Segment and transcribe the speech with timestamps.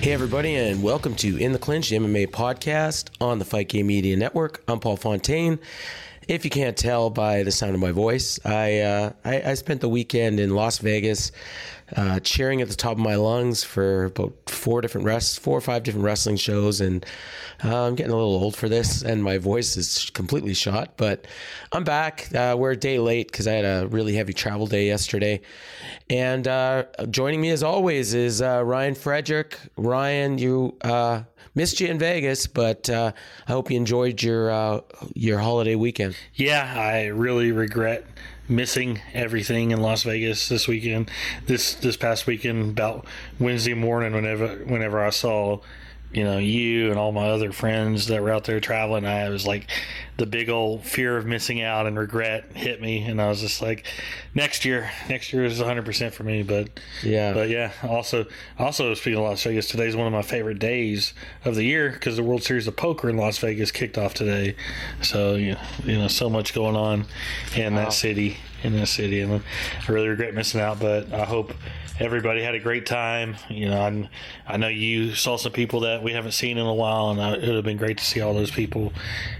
[0.00, 4.16] Hey, everybody, and welcome to In the Clinch, MMA podcast on the Fight Game Media
[4.16, 4.64] Network.
[4.66, 5.58] I'm Paul Fontaine.
[6.26, 9.82] If you can't tell by the sound of my voice, I uh, I, I, spent
[9.82, 11.32] the weekend in Las Vegas,
[11.96, 15.60] uh, cheering at the top of my lungs for about four different rest, four or
[15.60, 17.04] five different wrestling shows, and
[17.64, 20.96] uh, I'm getting a little old for this, and my voice is completely shot.
[20.96, 21.26] But
[21.72, 22.34] I'm back.
[22.34, 25.40] Uh, we're a day late because I had a really heavy travel day yesterday,
[26.08, 29.58] and uh, joining me as always is uh, Ryan Frederick.
[29.76, 30.76] Ryan, you
[31.54, 33.12] missed you in Vegas, but uh,
[33.46, 34.80] I hope you enjoyed your uh,
[35.14, 36.16] your holiday weekend.
[36.34, 38.06] Yeah, I really regret
[38.50, 41.10] missing everything in Las Vegas this weekend.
[41.46, 43.06] This this past weekend, about
[43.38, 45.60] Wednesday morning, whenever whenever I saw
[46.12, 49.46] you know, you and all my other friends that were out there traveling, I was
[49.46, 49.70] like,
[50.16, 53.62] the big old fear of missing out and regret hit me, and I was just
[53.62, 53.86] like,
[54.34, 56.42] next year, next year is 100 percent for me.
[56.42, 58.26] But yeah, but yeah, also,
[58.58, 61.14] also speaking of Las Vegas, today's one of my favorite days
[61.44, 64.56] of the year because the World Series of Poker in Las Vegas kicked off today.
[65.02, 67.06] So you know, you know so much going on
[67.54, 67.84] in wow.
[67.84, 70.80] that city, in that city, and I really regret missing out.
[70.80, 71.52] But I hope
[71.98, 73.36] everybody had a great time.
[73.48, 74.08] You know, I'm,
[74.46, 77.34] I know you saw some people that we haven't seen in a while, and I,
[77.34, 78.92] it would have been great to see all those people.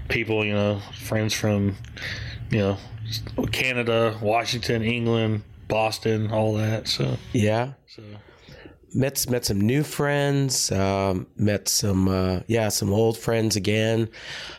[0.07, 1.75] People, you know, friends from,
[2.49, 2.77] you know,
[3.51, 6.87] Canada, Washington, England, Boston, all that.
[6.87, 7.73] So yeah.
[7.87, 8.03] So
[8.93, 14.09] met met some new friends, um, met some uh, yeah some old friends again.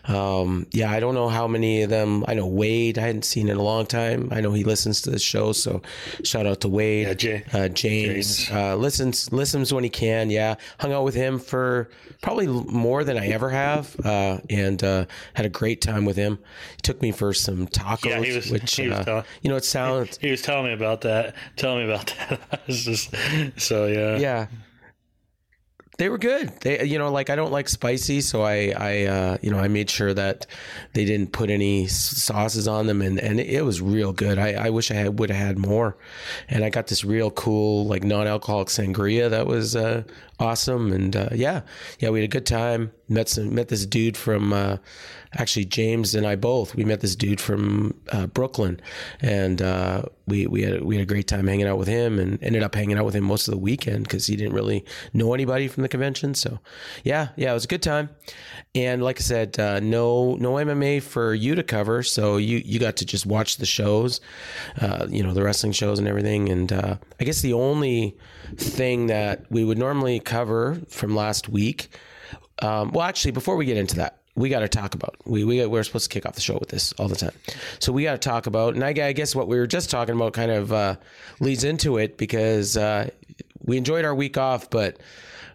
[0.04, 2.24] Um, yeah, I don't know how many of them.
[2.26, 2.98] I know Wade.
[2.98, 4.28] I hadn't seen in a long time.
[4.32, 5.82] I know he listens to the show, so
[6.24, 7.08] shout out to Wade.
[7.08, 8.50] Yeah, Jay, uh, James, James.
[8.50, 10.30] Uh, listens listens when he can.
[10.30, 15.06] Yeah, hung out with him for probably more than I ever have, uh, and uh,
[15.34, 16.38] had a great time with him.
[16.76, 19.50] He took me for some tacos, yeah, he was, which he was uh, telling, you
[19.50, 20.16] know it sounds.
[20.18, 21.34] He, he was telling me about that.
[21.56, 22.40] Telling me about that.
[22.52, 23.14] I was just
[23.56, 24.46] so yeah yeah.
[25.98, 26.48] They were good.
[26.62, 29.68] They, you know, like I don't like spicy, so I, I, uh, you know, I
[29.68, 30.46] made sure that
[30.94, 34.38] they didn't put any sauces on them, and and it was real good.
[34.38, 35.96] I, I wish I had, would have had more,
[36.48, 40.02] and I got this real cool like non-alcoholic sangria that was uh,
[40.42, 41.62] awesome, and uh, yeah,
[42.00, 42.92] yeah, we had a good time.
[43.08, 44.78] Met some, met this dude from uh,
[45.34, 46.74] actually James and I both.
[46.74, 48.80] We met this dude from uh, Brooklyn,
[49.20, 52.42] and uh, we we had we had a great time hanging out with him, and
[52.42, 55.32] ended up hanging out with him most of the weekend because he didn't really know
[55.32, 56.34] anybody from the convention.
[56.34, 56.58] So,
[57.04, 58.10] yeah, yeah, it was a good time.
[58.74, 62.80] And like I said, uh, no no MMA for you to cover, so you you
[62.80, 64.20] got to just watch the shows,
[64.80, 66.48] uh, you know, the wrestling shows and everything.
[66.48, 68.16] And I guess the only
[68.56, 71.88] thing that we would normally cover from last week.
[72.60, 75.16] Um, well, actually, before we get into that, we got to talk about.
[75.24, 77.34] We we we're supposed to kick off the show with this all the time,
[77.78, 78.74] so we got to talk about.
[78.74, 80.96] And I, I, guess what we were just talking about kind of uh,
[81.40, 83.10] leads into it because uh,
[83.64, 84.98] we enjoyed our week off, but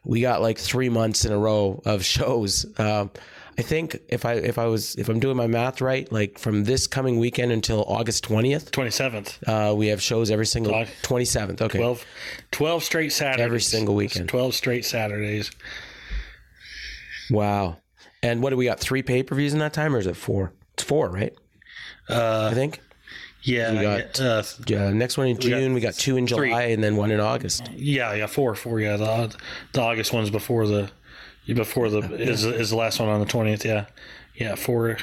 [0.03, 2.65] we got like three months in a row of shows.
[2.79, 3.11] Um,
[3.59, 6.63] I think if I if I was if I'm doing my math right, like from
[6.65, 11.25] this coming weekend until August twentieth, twenty seventh, uh, we have shows every single twenty
[11.25, 11.61] seventh.
[11.61, 12.05] Okay, 12,
[12.51, 14.29] 12 straight Saturdays every single weekend.
[14.29, 15.51] Twelve straight Saturdays.
[17.31, 17.77] Wow.
[18.21, 18.79] And what do we got?
[18.79, 20.53] Three pay per views in that time, or is it four?
[20.73, 21.33] It's four, right?
[22.09, 22.79] Uh, I think.
[23.43, 25.73] Yeah, we got uh, yeah, next one in June.
[25.73, 26.73] We got, we got two in July, three.
[26.73, 27.69] and then one in August.
[27.73, 28.79] Yeah, yeah, four, four.
[28.79, 29.35] Yeah, the
[29.71, 30.91] the August one's before the
[31.55, 33.65] before the is is the last one on the twentieth.
[33.65, 33.85] Yeah,
[34.35, 34.97] yeah, four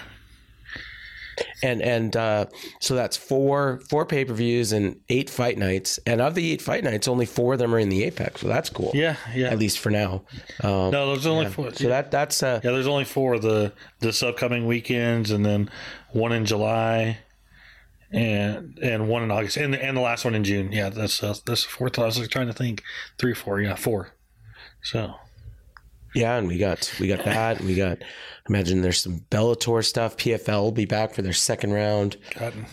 [1.62, 2.46] and and uh,
[2.80, 5.98] so that's four four pay per views and eight fight nights.
[6.06, 8.48] And of the eight fight nights, only four of them are in the Apex, so
[8.48, 8.90] that's cool.
[8.94, 9.48] Yeah, yeah.
[9.48, 10.22] At least for now.
[10.62, 11.50] Um, no, there's only yeah.
[11.50, 11.72] four.
[11.74, 12.70] So that that's uh, yeah.
[12.70, 15.70] There's only four the this upcoming weekends, and then
[16.12, 17.18] one in July.
[18.12, 20.70] and and one in August, and and the last one in June.
[20.70, 21.98] Yeah, that's uh, that's the fourth.
[21.98, 22.82] I was like trying to think,
[23.18, 24.10] three, four, yeah, four.
[24.82, 25.14] So
[26.14, 27.58] Yeah, and we got we got that.
[27.58, 27.98] and we got
[28.48, 30.16] imagine there's some Bellator stuff.
[30.16, 32.16] PFL will be back for their second round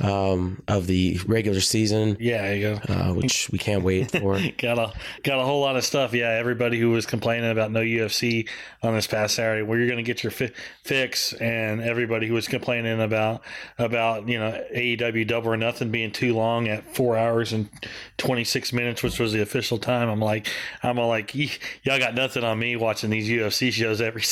[0.01, 2.93] um, of the regular season, yeah, there you go.
[2.93, 4.37] uh, which we can't wait for.
[4.57, 4.91] got a
[5.23, 6.13] got a whole lot of stuff.
[6.13, 8.47] Yeah, everybody who was complaining about no UFC
[8.83, 10.51] on this past Saturday, where you're going to get your fi-
[10.83, 13.41] fix, and everybody who was complaining about
[13.77, 17.69] about you know AEW Double or Nothing being too long at four hours and
[18.17, 20.09] 26 minutes, which was the official time.
[20.09, 20.47] I'm like,
[20.83, 21.49] I'm like, "Y-
[21.83, 24.23] y'all got nothing on me watching these UFC shows every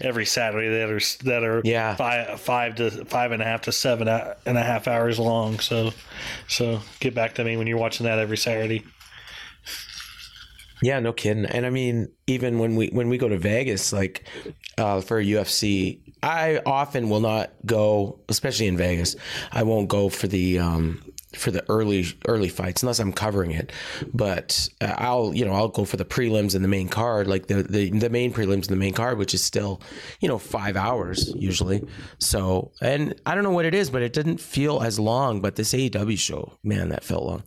[0.00, 1.94] every Saturday that are that are Yeah.
[1.96, 5.58] five five to five and a half to seven a- and a half hours long.
[5.60, 5.92] So
[6.48, 8.84] so get back to me when you're watching that every Saturday.
[10.82, 11.44] Yeah, no kidding.
[11.46, 14.26] And I mean, even when we when we go to Vegas, like
[14.78, 19.14] uh, for UFC, I often will not go, especially in Vegas.
[19.52, 21.00] I won't go for the um,
[21.36, 23.72] for the early early fights unless I'm covering it.
[24.12, 27.46] But uh, I'll you know I'll go for the prelims and the main card, like
[27.46, 29.80] the the, the main prelims and the main card, which is still
[30.20, 31.82] you know five hours usually.
[32.18, 35.40] So and I don't know what it is, but it didn't feel as long.
[35.40, 37.42] But this AEW show, man, that felt long.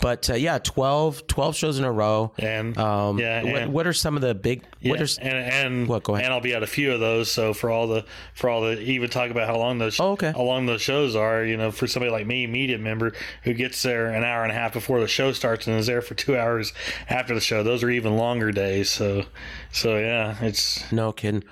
[0.00, 2.32] But uh, yeah, 12, 12 shows in a row.
[2.38, 4.62] And Um, yeah, what, and- what are some of the big?
[4.82, 6.24] What Yeah, are and and What, go ahead.
[6.26, 7.32] and I'll be at a few of those.
[7.32, 8.04] So for all the
[8.34, 10.30] for all the even talk about how long those Oh, okay.
[10.30, 11.44] how long those shows are.
[11.44, 13.07] You know, for somebody like me, media member
[13.44, 16.02] who gets there an hour and a half before the show starts and is there
[16.02, 16.72] for two hours
[17.08, 17.62] after the show.
[17.62, 18.90] Those are even longer days.
[18.90, 19.24] So
[19.72, 21.44] so yeah, it's no kidding.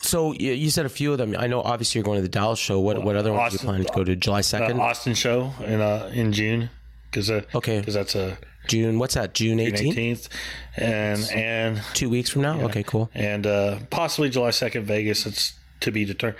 [0.00, 1.34] So you, said a few of them.
[1.38, 2.78] I know obviously you're going to the Dallas show.
[2.78, 4.14] What what other ones are you planning to go to?
[4.16, 6.68] July uh, second, Austin show in uh in June
[7.10, 7.78] because uh, Okay.
[7.78, 8.36] because that's a
[8.68, 8.98] June.
[8.98, 9.32] What's that?
[9.34, 10.28] June eighteenth.
[10.76, 12.60] and and Two weeks from now.
[12.62, 13.10] Okay, cool.
[13.14, 15.24] and uh, possibly July second, Vegas.
[15.26, 16.38] It's to be determined.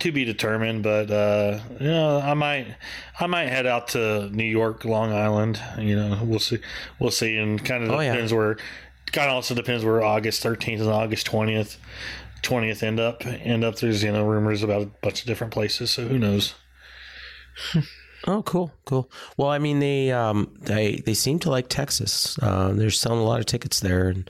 [0.00, 2.74] To be determined, but uh, you know, I might,
[3.18, 5.60] I might head out to New York, Long Island.
[5.78, 6.58] You know, we'll see,
[6.98, 8.12] we'll see, and kind of Oh, yeah.
[8.12, 8.56] depends where.
[9.12, 11.76] Kind of also depends where August thirteenth and August twentieth,
[12.42, 13.26] twentieth end up.
[13.26, 13.76] End up.
[13.76, 16.54] There's you know rumors about a bunch of different places, so who knows?
[18.26, 19.10] Oh, cool, cool.
[19.38, 22.38] Well, I mean, they um, they they seem to like Texas.
[22.42, 24.28] Uh, they're selling a lot of tickets there, and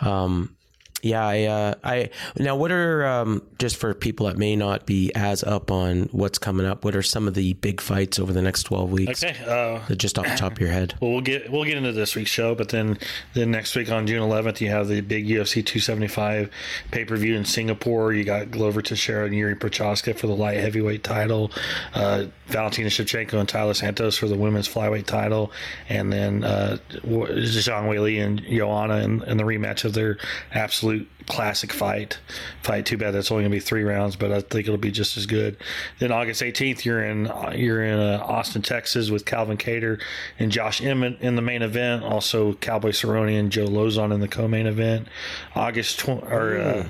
[0.00, 0.56] um,
[1.02, 5.12] yeah, I uh, I now what are um, just for people that may not be
[5.14, 6.84] as up on what's coming up?
[6.84, 9.22] What are some of the big fights over the next twelve weeks?
[9.22, 9.36] Okay.
[9.44, 10.94] Uh, Just off the top of your head.
[11.00, 12.98] Well, we'll get we'll get into this week's show, but then
[13.34, 16.50] then next week on June 11th, you have the big UFC 275
[16.90, 18.12] pay per view in Singapore.
[18.12, 21.50] You got Glover Teixeira and Yuri Prochazka for the light heavyweight title,
[21.94, 25.52] uh, Valentina Shevchenko and Taila Santos for the women's flyweight title,
[25.88, 30.18] and then uh, Zhang Weili and Joanna in, in the rematch of their
[30.52, 30.89] absolute
[31.26, 32.18] classic fight.
[32.62, 32.86] Fight.
[32.86, 35.16] Too bad that's only going to be three rounds, but I think it'll be just
[35.16, 35.56] as good.
[35.98, 40.00] Then August 18th, you're in you're in uh, Austin, Texas, with Calvin Kattar
[40.38, 42.02] and Josh Emmett in the main event.
[42.02, 45.08] Also, Cowboy Cerrone and Joe Lauzon in the co-main event.
[45.54, 46.58] August tw- or.
[46.58, 46.86] Uh,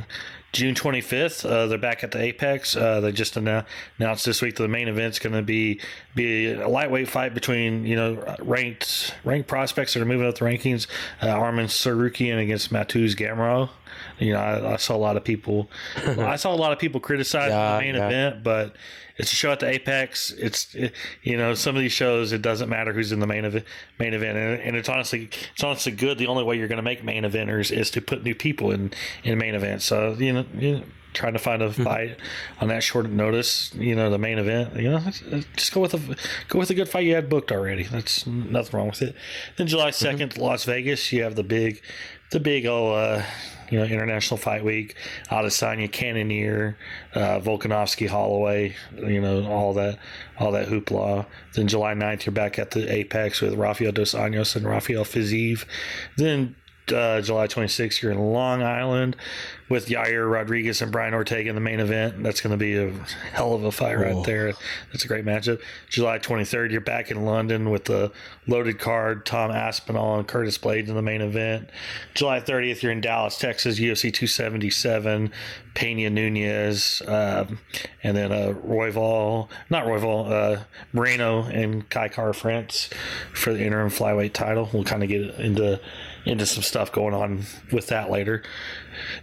[0.52, 2.75] June 25th, uh, they're back at the Apex.
[2.75, 3.64] Uh, they just annou-
[3.99, 5.81] announced this week that the main event's going to be
[6.17, 10.44] be a lightweight fight between you know ranked ranked prospects that are moving up the
[10.44, 10.88] rankings.
[11.23, 13.69] Uh, Arman Tsarukyan against Mateusz Gamrot.
[14.19, 15.70] You know, I, I saw a lot of people.
[15.96, 18.06] I saw a lot of people criticize Yeah, the main yeah.
[18.06, 18.76] event, but
[19.16, 20.31] it's a show at the Apex.
[20.32, 20.92] It's it,
[21.22, 23.64] you know some of these shows it doesn't matter who's in the main event.
[23.99, 26.18] Main event, and, and it's honestly it's honestly good.
[26.18, 28.92] The only way you're going to make main eventers is to put new people in
[29.25, 29.85] in main events.
[29.85, 30.44] So you know.
[30.54, 30.82] You know
[31.12, 32.18] Trying to find a fight
[32.61, 34.76] on that short notice, you know, the main event.
[34.76, 35.00] You know,
[35.56, 35.99] just go with a
[36.47, 37.82] go with a good fight you had booked already.
[37.82, 39.16] That's nothing wrong with it.
[39.56, 41.82] Then July 2nd Las Vegas, you have the big,
[42.30, 43.23] the big old, uh,
[43.70, 44.94] you know, International Fight Week.
[45.30, 46.76] Adesanya, Cannonier,
[47.14, 49.98] uh, Volkanovski, Holloway, you know, all that,
[50.38, 51.26] all that hoopla.
[51.54, 55.64] Then July 9th, you're back at the Apex with Rafael Dos Anjos and Rafael Fiziev.
[56.16, 56.56] Then
[56.92, 59.16] uh, July 26th, you're in Long Island
[59.70, 62.23] with Yair Rodriguez and Brian Ortega in the main event.
[62.25, 62.90] That's going to be a
[63.32, 64.52] hell of a fight right there.
[64.92, 65.62] That's a great matchup.
[65.88, 68.11] July 23rd, you're back in London with the
[68.49, 71.70] loaded card, Tom Aspinall and Curtis Blaydes in the main event.
[72.14, 75.32] July 30th, you're in Dallas, Texas, UFC 277,
[75.75, 77.61] Pena Nunes, um,
[78.02, 82.90] and then uh, Royval, not Royval, uh, Moreno and Kai Kara-France
[83.32, 84.68] for the interim flyweight title.
[84.73, 85.80] We'll kind of get into
[86.24, 88.42] into some stuff going on with that later.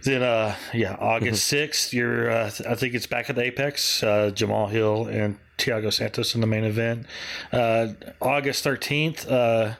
[0.02, 2.30] Then, uh, yeah, August sixth, you're.
[2.30, 4.02] Uh, I think it's back at the Apex.
[4.02, 7.06] Uh, Jamahal Hill and Thiago Santos in the main event.
[7.52, 7.88] Uh,
[8.20, 9.74] August thirteenth, uh,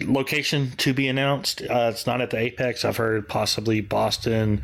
[0.00, 1.62] location to be announced.
[1.62, 2.84] Uh, it's not at the Apex.
[2.84, 4.62] I've heard possibly Boston,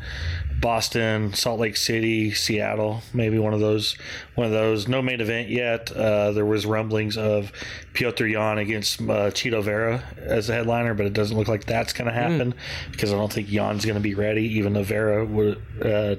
[0.59, 3.97] Boston, Salt Lake City, Seattle, maybe one of those.
[4.35, 4.87] One of those.
[4.87, 5.91] No main event yet.
[5.91, 7.51] Uh, there was rumblings of
[7.93, 11.93] Petr Yan against uh, Chito Vera as the headliner, but it doesn't look like that's
[11.93, 12.91] going to happen mm.
[12.91, 16.15] because I don't think Yan's going to be ready, even though Vera would uh,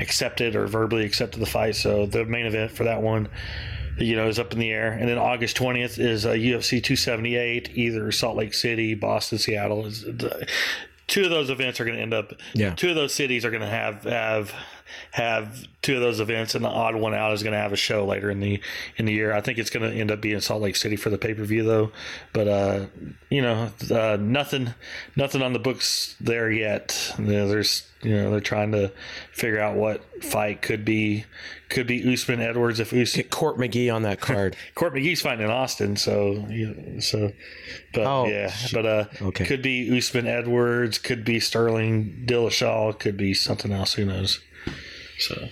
[0.00, 1.76] accepted or verbally accepted the fight.
[1.76, 3.28] So the main event for that one
[4.00, 4.92] you know, is up in the air.
[4.92, 9.86] And then August 20th is uh, UFC 278, either Salt Lake City, Boston, Seattle.
[9.86, 10.04] Is
[11.06, 12.32] two of those events are going to end up.
[12.54, 12.74] Yeah.
[12.74, 14.54] Two of those cities are going to have have
[15.12, 17.76] have two of those events, and the odd one out is going to have a
[17.76, 18.60] show later in the
[18.96, 19.32] in the year.
[19.32, 21.44] I think it's going to end up being Salt Lake City for the pay per
[21.44, 21.92] view, though.
[22.32, 22.86] But uh,
[23.30, 24.74] you know, uh, nothing
[25.16, 27.14] nothing on the books there yet.
[27.18, 28.92] You know, there's you know they're trying to
[29.32, 31.24] figure out what fight could be
[31.68, 34.56] could be Usman Edwards if Usman Get Court McGee on that card.
[34.74, 36.46] Court McGee's fighting in Austin, so
[37.00, 37.32] so
[37.92, 39.44] but oh, yeah, but uh, okay.
[39.44, 43.94] could be Usman Edwards, could be Sterling Dillashaw, could be something else.
[43.94, 44.40] Who knows?
[45.18, 45.48] So,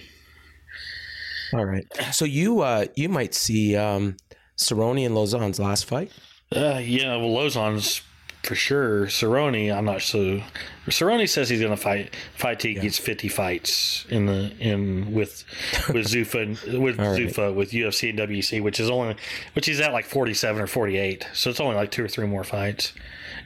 [1.53, 1.87] all right.
[2.13, 4.17] So you uh you might see um
[4.57, 6.11] Cerrone and Lauzon's last fight.
[6.55, 8.03] Uh, yeah, well, Lauzon's
[8.47, 9.07] for sure.
[9.07, 10.41] Cerrone, I'm not so.
[10.87, 12.15] Cerrone says he's going to fight.
[12.37, 12.83] Fight till he yeah.
[12.83, 15.45] gets 50 fights in the in with
[15.93, 17.21] with Zuffa with right.
[17.21, 19.17] Zuffa with UFC and WC, which is only
[19.55, 21.27] which he's at like 47 or 48.
[21.35, 22.93] So it's only like two or three more fights.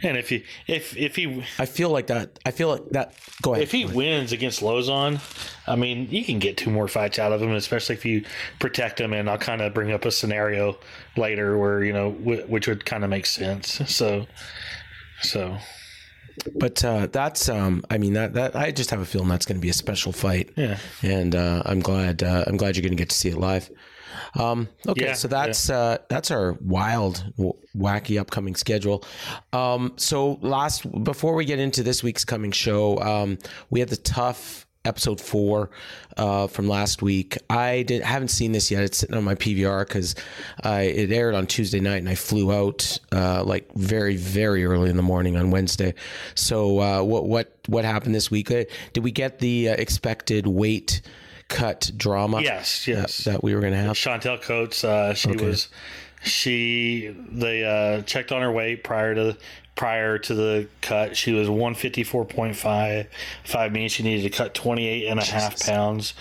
[0.02, 2.38] And if he if if he, I feel like that.
[2.46, 3.14] I feel like that.
[3.42, 3.62] Go ahead.
[3.62, 5.20] If he wins against Lauzon,
[5.66, 8.24] I mean, you can get two more fights out of him, especially if you
[8.60, 9.12] protect him.
[9.12, 10.78] And I'll kind of bring up a scenario
[11.18, 13.82] later where you know which would kind of make sense.
[13.86, 14.26] So,
[15.20, 15.58] so.
[16.54, 19.58] But uh, that's, um, I mean, that, that I just have a feeling that's going
[19.58, 20.50] to be a special fight.
[20.56, 20.78] Yeah.
[21.02, 23.68] And uh, I'm glad, uh, I'm glad you're going to get to see it live.
[24.38, 25.76] Um, okay, yeah, so that's yeah.
[25.76, 29.04] uh, that's our wild, w- wacky upcoming schedule.
[29.52, 33.38] Um, so last, before we get into this week's coming show, um,
[33.70, 35.70] we had the tough episode four
[36.16, 37.36] uh, from last week.
[37.50, 38.82] I did haven't seen this yet.
[38.82, 40.14] It's sitting on my PVR because
[40.64, 44.96] it aired on Tuesday night, and I flew out uh, like very very early in
[44.96, 45.94] the morning on Wednesday.
[46.34, 48.50] So uh, what what what happened this week?
[48.50, 51.02] Uh, did we get the uh, expected weight?
[51.50, 52.40] Cut drama.
[52.40, 53.24] Yes, yes.
[53.24, 53.96] That, that we were going to have.
[53.96, 55.44] Chantel Coates, uh, she okay.
[55.44, 55.68] was
[56.22, 59.36] she they uh, checked on her weight prior to
[59.80, 61.16] prior to the cut.
[61.16, 63.06] She was 154.5,
[63.44, 65.42] five means she needed to cut 28 and a Jesus.
[65.42, 66.12] half pounds.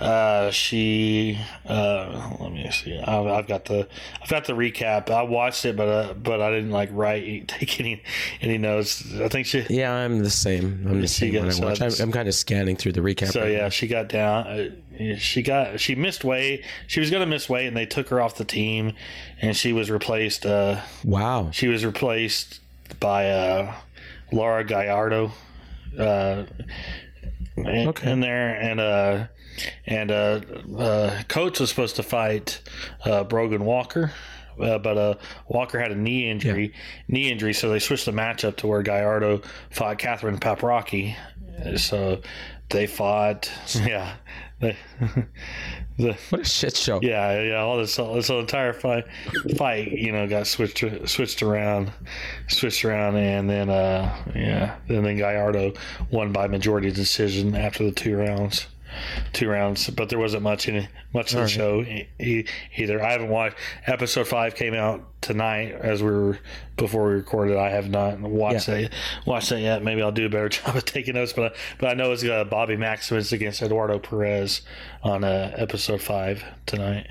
[0.00, 2.98] Uh, she, uh, let me see.
[2.98, 3.86] I've, I've, got the,
[4.20, 5.10] I've got the recap.
[5.10, 8.02] I watched it, but, uh, but I didn't like write, take any,
[8.40, 9.14] any notes.
[9.20, 10.84] I think she, yeah, I'm the same.
[10.88, 11.80] I'm the same when I watch.
[11.80, 13.30] I'm, I'm, kind of scanning through the recap.
[13.30, 13.68] So right yeah, now.
[13.68, 14.70] she got down, uh,
[15.18, 16.64] she got, she missed weight.
[16.86, 18.94] She was going to miss weight and they took her off the team
[19.40, 20.46] and she was replaced.
[20.46, 21.50] Uh, wow.
[21.52, 22.60] She was replaced
[23.00, 23.74] by uh,
[24.32, 25.32] Laura Gallardo
[25.98, 26.44] uh,
[27.58, 28.10] okay.
[28.10, 29.26] in there, and uh,
[29.86, 30.40] and uh,
[30.76, 32.60] uh, Coates was supposed to fight
[33.04, 34.12] uh, Brogan Walker.
[34.60, 35.14] Uh, but uh,
[35.48, 36.80] Walker had a knee injury, yeah.
[37.08, 41.16] knee injury, so they switched the matchup to where Gallardo fought Catherine Paprocki.
[41.76, 42.20] So
[42.70, 44.14] they fought, yeah,
[44.64, 44.76] they,
[45.98, 47.00] the, what a shit show.
[47.02, 47.62] Yeah, yeah.
[47.62, 49.04] All this, all this entire fight,
[49.56, 51.92] fight, you know, got switched switched around,
[52.48, 55.72] switched around, and then, uh, yeah, and then Gallardo
[56.10, 58.66] won by majority decision after the two rounds
[59.32, 61.50] two rounds, but there wasn't much in much of the right.
[61.50, 61.84] show
[62.76, 63.02] either.
[63.02, 63.56] I haven't watched.
[63.86, 66.38] Episode five came out tonight as we were
[66.76, 67.56] before we recorded.
[67.56, 68.82] I have not watched yeah.
[68.82, 68.92] that
[69.26, 69.82] watched that yet.
[69.82, 72.44] Maybe I'll do a better job of taking notes, but but I know it's uh,
[72.44, 74.62] Bobby Maximus against Eduardo Perez
[75.02, 77.06] on uh, episode five tonight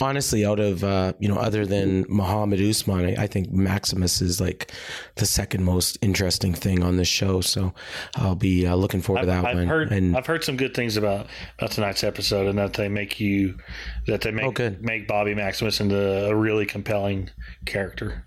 [0.00, 4.40] honestly, out of uh, you know, other than Muhammad Usman, I, I, think Maximus is
[4.40, 4.72] like
[5.16, 7.40] the second most interesting thing on this show.
[7.40, 7.72] So
[8.16, 9.66] I'll be uh, looking forward I've, to that I've one.
[9.66, 11.26] Heard, and I've heard some good things about
[11.58, 13.58] about tonight's episode, and that they make you
[14.06, 17.30] that they make oh, make Bobby Maximus into a really compelling
[17.66, 18.24] character.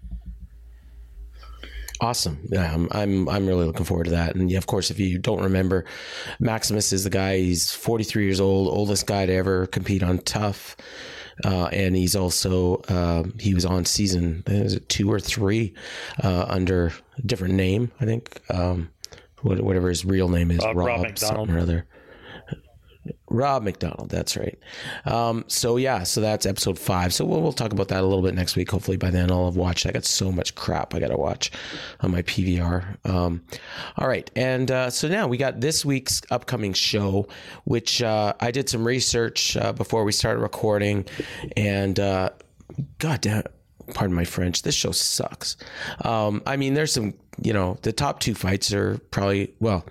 [2.01, 2.39] Awesome.
[2.49, 4.35] Yeah, I'm, I'm I'm really looking forward to that.
[4.35, 5.85] And yeah, of course, if you don't remember,
[6.39, 7.37] Maximus is the guy.
[7.37, 10.75] He's 43 years old, oldest guy to ever compete on TUF.
[11.45, 14.43] Uh, and he's also um, he was on season
[14.87, 15.73] two or three
[16.23, 18.41] uh, under a different name, I think.
[18.49, 18.89] Um,
[19.41, 21.49] whatever his real name is, uh, Rob, Rob McDonald.
[21.49, 21.85] or other.
[23.31, 24.59] Rob McDonald, that's right.
[25.05, 27.13] Um, so yeah, so that's episode five.
[27.13, 28.69] So we'll, we'll talk about that a little bit next week.
[28.69, 29.85] Hopefully by then I'll have watched.
[29.85, 31.51] I got so much crap I got to watch
[32.01, 32.97] on my PVR.
[33.05, 33.41] Um,
[33.97, 37.27] all right, and uh, so now we got this week's upcoming show,
[37.63, 41.05] which uh, I did some research uh, before we started recording,
[41.55, 42.31] and uh,
[42.99, 43.43] God damn
[43.93, 44.61] pardon my French.
[44.61, 45.57] This show sucks.
[46.03, 49.85] Um, I mean, there's some, you know, the top two fights are probably well.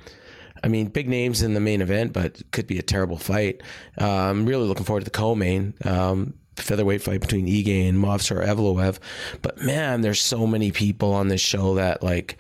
[0.62, 3.62] I mean, big names in the main event, but could be a terrible fight.
[3.97, 5.75] I'm really looking forward to the co-main.
[5.85, 8.99] Um, featherweight fight between Ige and Movsar Evloev.
[9.43, 12.37] But man, there's so many people on this show that like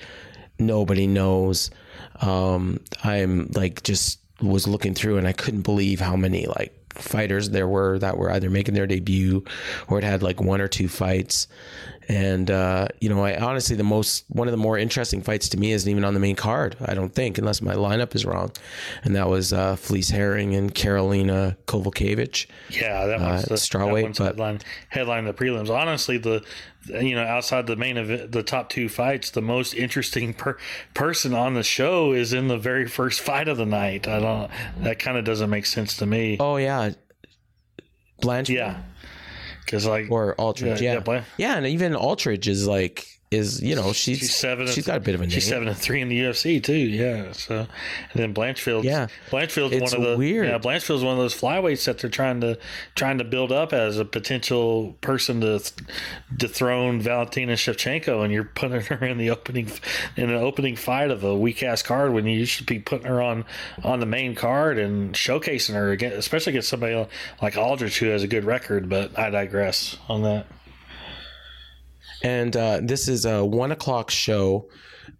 [0.58, 1.70] nobody knows.
[2.20, 7.50] Um, I'm like just was looking through and I couldn't believe how many like fighters
[7.50, 9.44] there were that were either making their debut
[9.88, 11.46] or had like one or two fights.
[12.08, 15.56] And uh, you know, I honestly the most one of the more interesting fights to
[15.56, 16.74] me isn't even on the main card.
[16.84, 18.50] I don't think, unless my lineup is wrong.
[19.04, 22.46] And that was uh, Felice Herrig and Karolina Kowalkiewicz.
[22.70, 25.70] Yeah, that one's Uh, the strawweight, but- headline headline the prelims.
[25.70, 26.42] Honestly, the
[26.88, 30.56] you know outside the main event, the top two fights, the most interesting per,
[30.94, 34.08] person on the show is in the very first fight of the night.
[34.08, 34.50] I don't.
[34.82, 36.38] That kind of doesn't make sense to me.
[36.40, 36.90] Oh yeah,
[38.20, 38.50] Blanche.
[38.50, 38.80] Yeah,
[39.70, 40.80] because like or Aldrich.
[40.80, 44.66] Yeah, Yeah, yeah, and even Aldridge is like is you know she's she's seven.
[44.66, 45.30] she's got a bit of a name.
[45.30, 46.74] She's seven and three in the UFC too.
[46.74, 47.30] Yeah.
[47.30, 47.68] So, and
[48.14, 48.82] then Blanchfield.
[48.82, 49.06] Yeah.
[49.30, 50.48] Blanchfield's It's one of the weird.
[50.48, 52.58] Yeah, Blanchfield's one of those flyweights that they're trying to
[52.96, 55.62] trying to build up as a potential person to
[56.36, 59.70] dethrone Valentina Shevchenko, and you're putting her in the opening
[60.16, 63.22] in an opening fight of a weak ass card when you should be putting her
[63.22, 63.44] on
[63.84, 67.06] on the main card and showcasing her again, especially against somebody
[67.40, 68.88] like Aldrich who has a good record.
[68.88, 70.46] But I digress on that.
[72.22, 74.68] And uh, this is a one o'clock show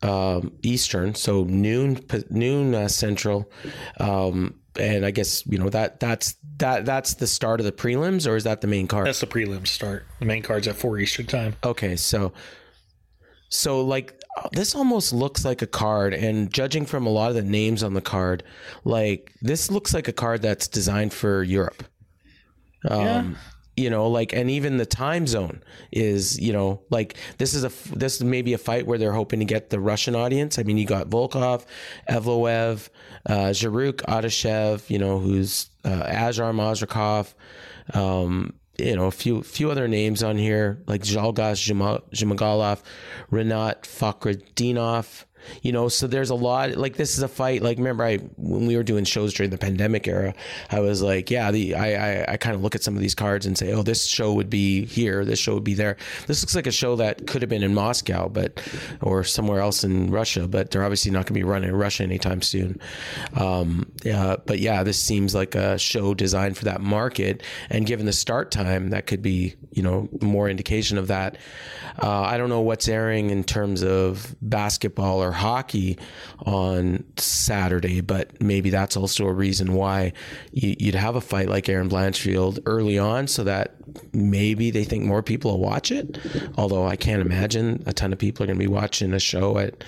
[0.02, 3.50] um, Eastern, so noon noon uh, Central.
[3.98, 8.30] Um, and I guess you know that that's that that's the start of the prelims,
[8.30, 9.06] or is that the main card?
[9.06, 10.06] That's the prelims start.
[10.18, 11.56] The main card's at four Eastern time.
[11.64, 12.32] Okay, so
[13.48, 14.14] so like
[14.52, 17.94] this almost looks like a card and judging from a lot of the names on
[17.94, 18.44] the card,
[18.84, 21.84] like this looks like a card that's designed for Europe.
[22.88, 23.36] Um
[23.80, 27.72] you know, like and even the time zone is, you know, like this is a
[27.96, 30.58] this may be a fight where they're hoping to get the Russian audience.
[30.58, 31.64] I mean, you got Volkov,
[32.08, 32.88] Evloev,
[33.26, 37.34] uh Zarrukh Adashev, you know, who's uh, Azar Mazrakov,
[37.94, 41.60] um you know, a few few other names on here like Zhalgas
[42.12, 42.82] Zhumagulov,
[43.30, 45.24] Renat Fakhretdinov.
[45.62, 46.76] You know, so there's a lot.
[46.76, 47.62] Like this is a fight.
[47.62, 50.34] Like remember, I when we were doing shows during the pandemic era,
[50.70, 53.14] I was like, yeah, the I I, I kind of look at some of these
[53.14, 55.96] cards and say, oh, this show would be here, this show would be there.
[56.26, 58.62] This looks like a show that could have been in Moscow, but
[59.00, 62.02] or somewhere else in Russia, but they're obviously not going to be running in Russia
[62.02, 62.80] anytime soon.
[63.36, 68.06] Um, yeah, but yeah, this seems like a show designed for that market, and given
[68.06, 71.36] the start time, that could be you know more indication of that.
[72.02, 75.98] Uh, I don't know what's airing in terms of basketball or hockey
[76.40, 80.12] on Saturday, but maybe that's also a reason why
[80.52, 83.74] you, you'd have a fight like Erin Blanchfield early on, so that
[84.12, 86.18] maybe they think more people will watch it.
[86.56, 89.58] Although I can't imagine a ton of people are going to be watching a show
[89.58, 89.84] at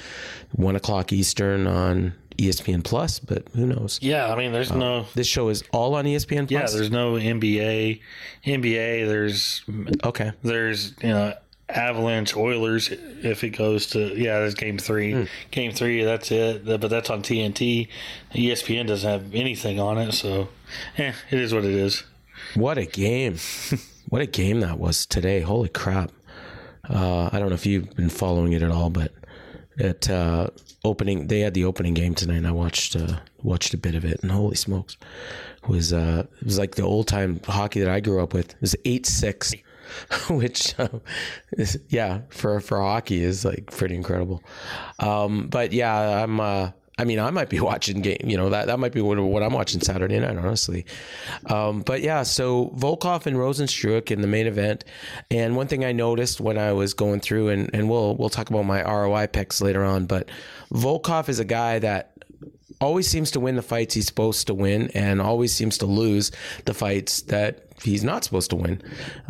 [0.52, 3.98] one o'clock Eastern on ESPN Plus, but who knows?
[4.02, 5.07] Yeah, I mean, there's uh, no.
[5.14, 6.50] This show is all on ESPN Plus.
[6.50, 8.00] Yeah, there's no NBA.
[8.44, 9.62] NBA, there's
[10.05, 10.33] okay.
[10.42, 11.35] there's you know
[11.72, 15.12] Avalanche Oilers if it goes to yeah, there's game three.
[15.12, 15.24] Hmm.
[15.50, 16.64] Game three, that's it.
[16.64, 17.88] But that's on TNT.
[18.35, 20.48] ESPN doesn't have anything on it, so
[20.98, 22.04] eh, it is what it is.
[22.54, 23.38] What a game!
[24.08, 25.40] what a game that was today!
[25.40, 26.12] Holy crap!
[26.88, 29.12] Uh, I don't know if you've been following it at all, but
[29.78, 30.48] at uh,
[30.85, 32.37] opening, they had the opening game tonight.
[32.37, 34.96] and I watched uh, watched a bit of it, and holy smokes,
[35.62, 38.50] it was uh, it was like the old time hockey that I grew up with.
[38.50, 39.54] It was eight six,
[40.31, 40.88] which uh,
[41.52, 44.42] is, yeah for for hockey is like pretty incredible.
[44.98, 46.40] Um, but yeah, I'm.
[46.40, 48.20] Uh, I mean, I might be watching game.
[48.24, 50.85] You know that that might be what, what I'm watching Saturday night, honestly.
[51.46, 54.85] Um, but yeah, so Volkov and Rozenstruik in the main event.
[55.31, 58.50] And one thing I noticed when I was going through, and and we'll we'll talk
[58.50, 60.28] about my ROI picks later on, but
[60.72, 62.12] Volkov is a guy that
[62.81, 66.31] always seems to win the fights he's supposed to win, and always seems to lose
[66.66, 68.82] the fights that he's not supposed to win.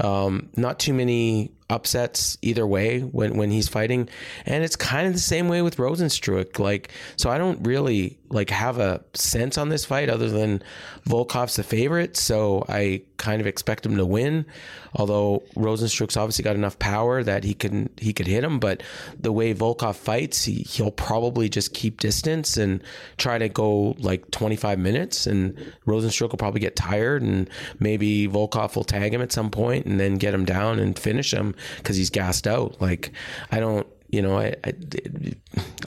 [0.02, 4.08] Um, not too many upsets either way when when he's fighting,
[4.46, 6.58] and it's kind of the same way with Rozenstruik.
[6.58, 10.62] Like, so I don't really like have a sense on this fight other than
[11.06, 14.46] Volkov's the favorite, so I kind of expect him to win.
[14.94, 18.82] Although Rozenstruik's obviously got enough power that he can he could hit him, but
[19.18, 22.82] the way Volkov fights, he, he'll probably just keep distance and
[23.16, 28.41] try to go like 25 minutes, and Rozenstruik will probably get tired, and maybe Volkov
[28.76, 31.96] will tag him at some point and then get him down and finish him because
[31.96, 32.80] he's gassed out.
[32.80, 33.12] Like
[33.50, 33.86] I don't.
[34.08, 34.74] You know, I, I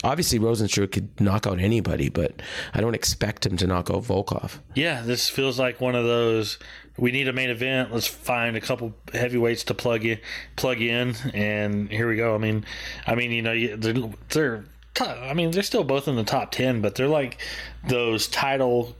[0.02, 2.42] obviously Rozenstruik could knock out anybody, but
[2.74, 4.58] I don't expect him to knock out Volkov.
[4.74, 6.58] Yeah, this feels like one of those
[6.98, 7.92] we need a main event.
[7.92, 10.18] Let's find a couple heavyweights to plug in,
[10.56, 12.34] plug in, and here we go.
[12.34, 12.64] I mean,
[13.06, 14.64] I mean, you know, they're, they're
[15.00, 17.38] I mean, they're still both in the top ten, but they're like
[17.86, 18.96] those title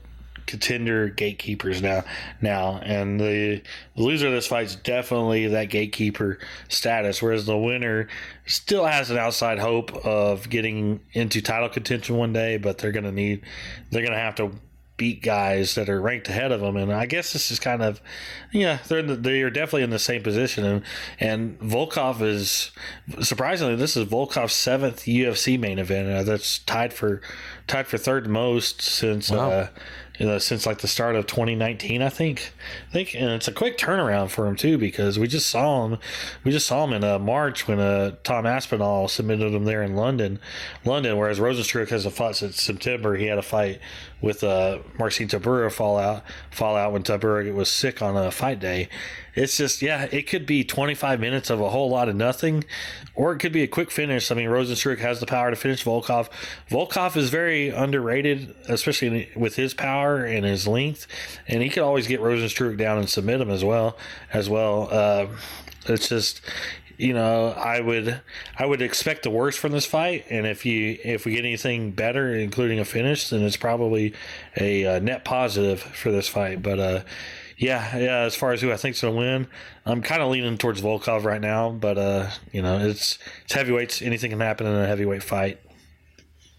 [0.46, 2.04] contender gatekeepers now
[2.40, 3.60] now and the
[3.96, 8.08] loser of this fight is definitely that gatekeeper status whereas the winner
[8.46, 13.04] still has an outside hope of getting into title contention one day but they're going
[13.04, 13.42] to need
[13.90, 14.52] they're going to have to
[14.96, 16.76] beat guys that are ranked ahead of them.
[16.76, 18.00] And I guess this is kind of,
[18.52, 20.64] yeah, they're the, they are definitely in the same position.
[20.64, 20.82] And
[21.20, 22.70] and Volkov is
[23.20, 26.08] surprisingly this is Volkov's seventh UFC main event.
[26.08, 27.20] Uh, that's tied for
[27.66, 29.50] tied for third most since wow.
[29.50, 29.68] uh,
[30.18, 32.52] you know, since like the start of 2019, I think.
[32.88, 35.98] I think, and it's a quick turnaround for him too because we just saw him,
[36.44, 39.94] we just saw him in uh, March when uh, Tom Aspinall submitted him there in
[39.94, 40.38] London,
[40.84, 41.16] London.
[41.16, 43.16] Whereas Rozenstruik has a fight since September.
[43.16, 43.80] He had a fight
[44.20, 48.88] with uh, Marcin Tybura fallout, fallout when Tybura was sick on a fight day,
[49.34, 52.64] it's just yeah, it could be 25 minutes of a whole lot of nothing,
[53.14, 54.30] or it could be a quick finish.
[54.30, 56.28] I mean, Rozenstruik has the power to finish Volkov.
[56.70, 61.06] Volkov is very underrated, especially with his power and his length,
[61.46, 63.98] and he could always get Rozenstruik down and submit him as well.
[64.32, 65.26] As well, uh,
[65.86, 66.40] it's just
[66.98, 68.20] you know, I would
[68.58, 71.90] I would expect the worst from this fight, and if you if we get anything
[71.90, 74.14] better, including a finish, then it's probably
[74.56, 76.62] a, a net positive for this fight.
[76.62, 77.02] But uh,
[77.58, 78.18] yeah, yeah.
[78.20, 79.46] As far as who I think's gonna win,
[79.84, 81.70] I'm kind of leaning towards Volkov right now.
[81.70, 84.00] But uh, you know, it's it's heavyweights.
[84.00, 85.60] Anything can happen in a heavyweight fight.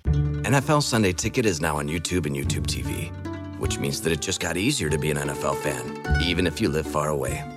[0.05, 3.11] NFL Sunday Ticket is now on YouTube and YouTube TV,
[3.59, 6.69] which means that it just got easier to be an NFL fan, even if you
[6.69, 7.56] live far away.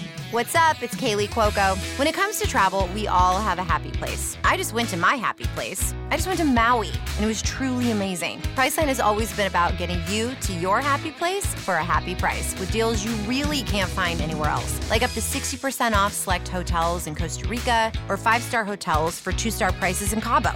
[0.31, 0.81] What's up?
[0.81, 1.77] It's Kaley Cuoco.
[1.99, 4.37] When it comes to travel, we all have a happy place.
[4.45, 5.93] I just went to my happy place.
[6.09, 8.39] I just went to Maui, and it was truly amazing.
[8.55, 12.57] Priceline has always been about getting you to your happy place for a happy price
[12.61, 14.79] with deals you really can't find anywhere else.
[14.89, 19.73] Like up to 60% off select hotels in Costa Rica or five-star hotels for two-star
[19.73, 20.51] prices in Cabo.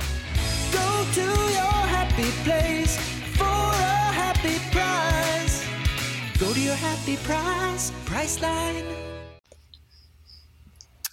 [0.71, 2.95] Go to your happy place
[3.35, 5.67] for a happy price.
[6.39, 9.14] Go to your happy price, Priceline.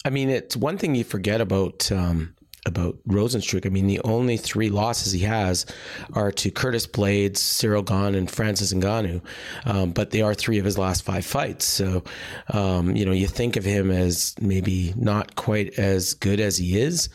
[0.05, 2.35] I mean, it's one thing you forget about um,
[2.65, 3.67] about Rozenstruik.
[3.67, 5.67] I mean, the only three losses he has
[6.13, 9.21] are to Curtis Blaydes, Ciryl Gane, and Francis Ngannou.
[9.65, 11.65] Um, but they are three of his last five fights.
[11.65, 12.05] So,
[12.51, 16.81] um, you know, you think of him as maybe not quite as good as he
[16.81, 17.09] is.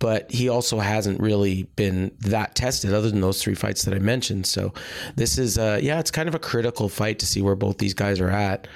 [0.00, 3.98] But he also hasn't really been that tested, other than those three fights that I
[3.98, 4.46] mentioned.
[4.46, 4.72] So,
[5.14, 7.92] this is, uh, yeah, it's kind of a critical fight to see where both these
[7.92, 8.66] guys are at.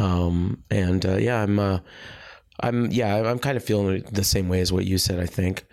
[0.00, 1.58] Um, and uh, yeah, I'm.
[1.58, 1.78] Uh,
[2.60, 5.18] I'm yeah, I'm kind of feeling the same way as what you said.
[5.18, 5.64] I think,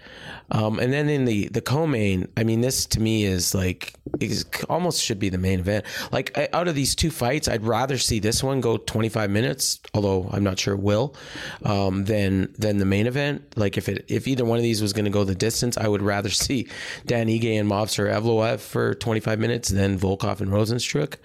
[0.52, 4.46] um, and then in the the co-main, I mean, this to me is like is
[4.70, 5.86] almost should be the main event.
[6.12, 10.30] Like out of these two fights, I'd rather see this one go 25 minutes, although
[10.32, 11.16] I'm not sure it will,
[11.64, 13.58] um, than than the main event.
[13.58, 15.88] Like if it if either one of these was going to go the distance, I
[15.88, 16.68] would rather see
[17.06, 21.16] Dan Ige and Movsar Evloev for 25 minutes than Volkov and Rozenstruik.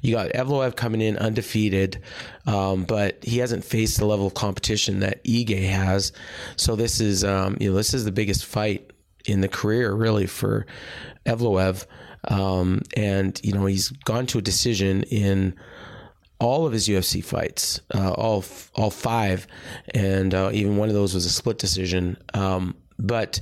[0.00, 2.00] You got Evloev coming in undefeated,
[2.46, 6.12] um, but he hasn't faced the level of competition that Ige has.
[6.56, 8.92] So this is um, you know this is the biggest fight
[9.26, 10.66] in the career really for
[11.26, 11.86] Evloev.
[12.26, 15.54] Um, and you know he's gone to a decision in
[16.40, 19.46] all of his UFC fights, uh, all all five,
[19.94, 22.16] and uh, even one of those was a split decision.
[22.34, 23.40] Um, but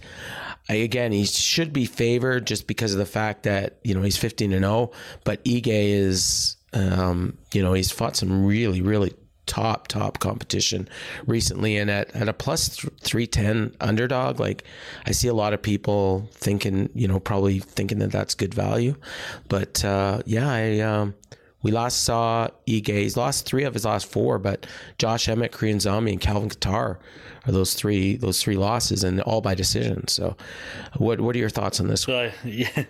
[0.68, 4.52] again, he should be favored just because of the fact that you know he's fifteen
[4.52, 4.72] and zero.
[4.72, 4.92] Oh,
[5.24, 10.88] but Ige is, um, you know, he's fought some really really top top competition
[11.26, 14.62] recently and at, at a plus 310 underdog like
[15.04, 18.94] i see a lot of people thinking you know probably thinking that that's good value
[19.48, 21.12] but uh, yeah i um,
[21.62, 22.88] we last saw Ige.
[22.88, 24.66] He's lost three of his last four, but
[24.98, 26.98] Josh Emmett, Korean Zombie, and Calvin Kattar
[27.46, 30.08] are those three those three losses, and all by decision.
[30.08, 30.36] So,
[30.96, 32.08] what what are your thoughts on this?
[32.08, 32.84] Uh, yeah,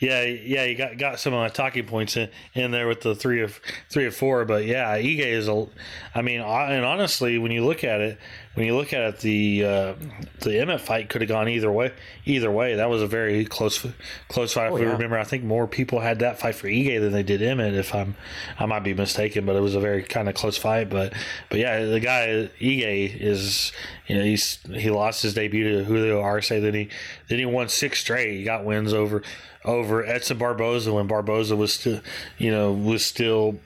[0.00, 3.42] Yeah, yeah, you got got some uh, talking points in, in there with the three
[3.42, 5.66] of three of four, but yeah, Ige is a.
[6.14, 8.18] I mean, and honestly, when you look at it,
[8.54, 9.94] when you look at it, the uh,
[10.40, 11.92] the Emmett fight could have gone either way.
[12.24, 13.84] Either way, that was a very close
[14.28, 14.70] close fight.
[14.70, 17.24] Oh, if we remember, I think more people had that fight for Ige than they
[17.24, 17.74] did Emmett.
[17.74, 18.16] If I'm,
[18.58, 20.88] I might be mistaken, but it was a very kind of close fight.
[20.88, 21.12] But
[21.50, 23.72] but yeah, the guy Ige is
[24.06, 26.88] you know he's he lost his debut to Julio Arce, then he
[27.28, 28.38] then he won six straight.
[28.38, 29.22] He got wins over
[29.64, 32.00] over Edson Barboza when Barboza was still
[32.38, 33.58] you know was still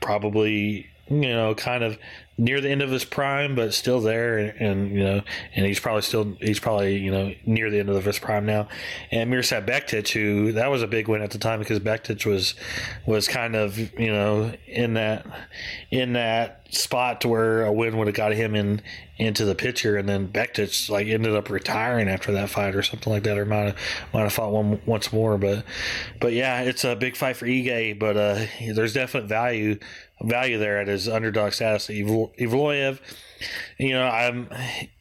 [0.00, 1.98] probably you know kind of
[2.40, 5.22] near the end of his prime but still there and, and you know
[5.54, 8.66] and he's probably still he's probably you know near the end of his prime now.
[9.10, 12.54] And Mirsad Bektic who that was a big win at the time because Bektic was
[13.06, 15.26] was kind of you know in that
[15.90, 18.80] in that spot where a win would have got him in
[19.18, 19.98] into the picture.
[19.98, 23.44] And then Bektic like ended up retiring after that fight or something like that or
[23.44, 23.76] might have
[24.14, 25.36] might have fought one once more.
[25.36, 25.64] But
[26.20, 29.78] but yeah it's a big fight for Ige but uh there's definite value
[30.22, 32.98] value there at his underdog status Evloev
[33.78, 34.48] you know I'm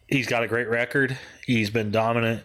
[0.10, 1.18] he's got a great record.
[1.46, 2.44] He's been dominant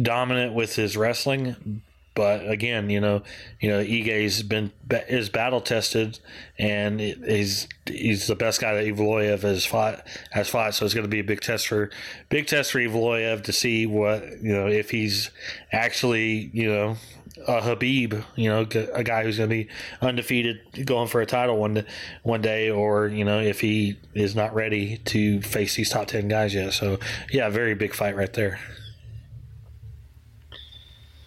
[0.00, 1.82] dominant with his wrestling.
[2.14, 3.24] But again, you know,
[3.60, 4.70] you know, Ige's been
[5.08, 6.20] is battle tested,
[6.56, 10.74] and he's he's the best guy that Evloev has fought has fought.
[10.74, 11.90] So it's going to be a big test for
[12.28, 15.30] big test for Evloev to see what you know if he's
[15.72, 16.96] actually you know
[17.46, 19.68] a Khabib, you know, a guy who's going to be
[20.00, 21.84] undefeated, going for a title one
[22.22, 26.28] one day, or you know if he is not ready to face these top ten
[26.28, 26.72] guys yet.
[26.72, 26.98] So
[27.30, 28.58] yeah, very big fight right there.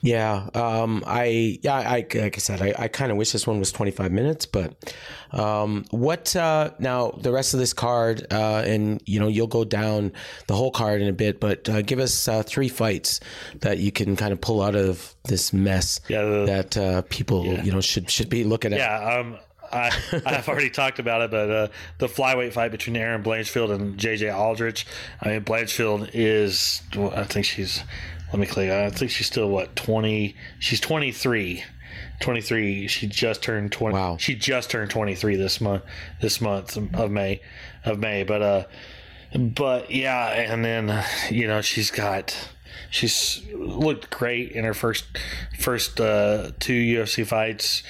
[0.08, 3.60] Yeah, um, I yeah, I like I said, I, I kind of wish this one
[3.60, 4.94] was 25 minutes, but
[5.32, 9.66] um, what uh, now the rest of this card, uh, and you know you'll go
[9.66, 10.14] down
[10.48, 13.20] the whole card in a bit, but uh, give us uh, three fights
[13.60, 17.46] that you can kind of pull out of this mess Yeah, the- that uh, people
[17.46, 18.80] you know should should be looking at.
[18.80, 19.38] Yeah, um,
[19.74, 19.92] I,
[20.26, 21.68] I've already talked about it, but uh,
[21.98, 24.86] the flyweight fight between Erin Blanchfield and JJ Aldrich.
[25.22, 27.84] I mean, Blanchfield is, well, I think she's,
[28.32, 31.64] let me click, I think she's still, what, 20, she's 23.
[32.20, 34.18] 23 she just turned 20 Wow.
[34.18, 35.84] she just turned 23 this month
[36.22, 37.42] this month of may
[37.86, 38.64] of may but uh
[39.34, 42.50] but yeah and then you know she's got
[42.90, 45.06] she's looked great in her first
[45.60, 47.84] first uh, two UFC fights.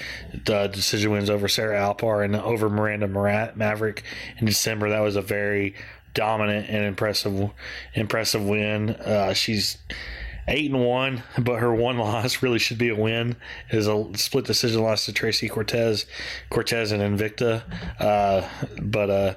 [0.45, 4.03] The decision wins over Sarah Alpar and over Miranda Marat, Maverick
[4.37, 4.89] in December.
[4.89, 5.75] That was a very
[6.13, 7.51] dominant and impressive
[7.93, 8.91] impressive win.
[8.91, 9.77] Uh, she's
[10.47, 13.35] eight and one, but her one loss really should be a win.
[13.69, 16.05] Is a split decision loss to Tracy Cortez,
[16.49, 17.63] Cortez and Invicta.
[17.99, 18.47] Uh,
[18.81, 19.33] but uh,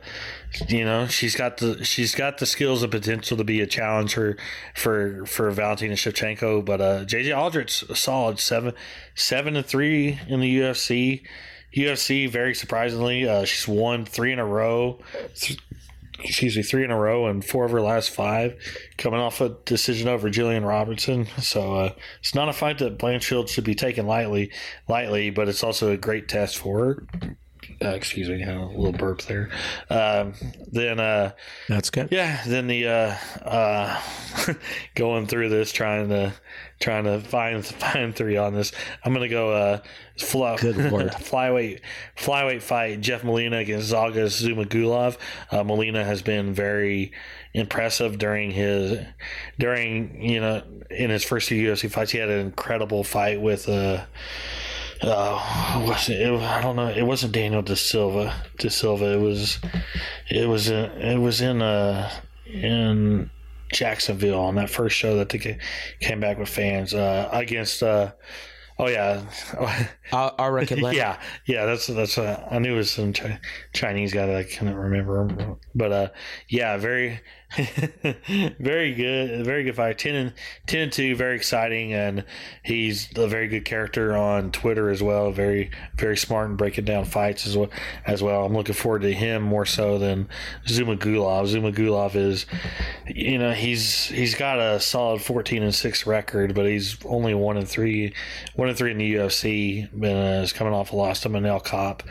[0.69, 4.37] you know she's got the she's got the skills and potential to be a challenger
[4.75, 6.65] for for Valentina Shevchenko.
[6.65, 8.75] But uh, JJ Aldrich a solid seven
[9.15, 11.23] seven and three in the UFC.
[11.75, 14.99] UFC very surprisingly, uh, she's won three in a row.
[15.37, 15.59] Th-
[16.23, 18.55] excuse me, three in a row and four of her last five,
[18.99, 21.27] coming off a decision over Jillian Robertson.
[21.41, 24.53] So uh, it's not a fight that Blanchfield should be taken lightly,
[24.89, 27.07] lightly, but it's also a great test for her.
[27.83, 29.49] Uh, excuse me, a little burp there.
[29.89, 30.35] Um,
[30.71, 31.33] then, uh,
[31.69, 32.09] That's good.
[32.11, 34.03] yeah, then the uh, uh,
[34.95, 36.35] going through this, trying to
[36.81, 38.73] trying to find find three on this.
[39.05, 39.81] I'm gonna go uh,
[40.19, 41.09] fly, Good lord.
[41.13, 41.81] flyweight
[42.17, 43.01] flyweight fight.
[43.01, 45.17] Jeff Molina against Zaga Zhumagulov.
[45.51, 47.13] Uh, Molina has been very
[47.55, 48.99] impressive during his
[49.59, 52.11] during you know in his first few UFC fights.
[52.11, 54.05] He had an incredible fight with uh.
[55.03, 56.89] Uh, was it, it, I don't know.
[56.89, 58.35] It wasn't Daniel De Silva.
[58.59, 59.15] De Silva.
[59.15, 59.59] It was.
[60.29, 60.69] It was.
[60.69, 61.63] In, it was in.
[61.63, 62.11] Uh,
[62.45, 63.31] in
[63.73, 65.59] Jacksonville on that first show that they
[66.01, 67.83] came back with fans uh, against.
[67.83, 68.13] Uh,
[68.79, 69.23] oh yeah,
[70.13, 70.79] I'll, I'll reckon.
[70.93, 71.67] yeah, yeah.
[71.67, 72.19] That's that's.
[72.19, 73.41] Uh, I knew it was some chi-
[73.73, 76.09] Chinese guy that I couldn't remember, but uh,
[76.49, 77.21] yeah, very,
[78.61, 79.99] very good, very good fight.
[79.99, 80.33] Ten and
[80.67, 82.25] ten and two, very exciting, and
[82.63, 85.33] he's a very good character on Twitter as well.
[85.33, 87.71] Very, very smart and breaking down fights as well.
[88.07, 90.29] As well, I'm looking forward to him more so than
[90.67, 91.47] Zhumagulov.
[91.47, 92.47] Zuma Gulov is,
[93.09, 97.57] you know, he's he's got a solid 14 and six record, but he's only one
[97.57, 98.15] and three,
[98.55, 99.93] one and three in the UFC.
[99.93, 102.03] And, uh, is coming off a loss to Manel Kape.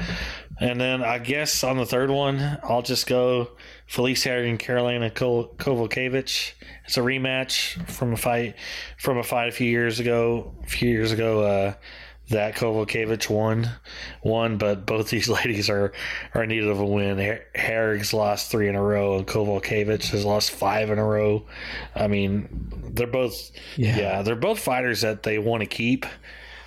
[0.59, 3.51] And then I guess on the third one, I'll just go
[3.87, 6.51] Felice Herrig and Karolina Kowalkiewicz.
[6.85, 8.55] It's a rematch from a fight
[8.97, 10.53] from a fight a few years ago.
[10.63, 11.73] A few years ago, uh,
[12.29, 13.69] that Kowalkiewicz won,
[14.23, 15.93] won, but both these ladies are
[16.33, 17.39] are in need of a win.
[17.55, 21.45] Herrig's lost three in a row, and Kowalkiewicz has lost five in a row.
[21.95, 23.97] I mean, they're both Yeah.
[23.97, 26.05] yeah, they're both fighters that they want to keep.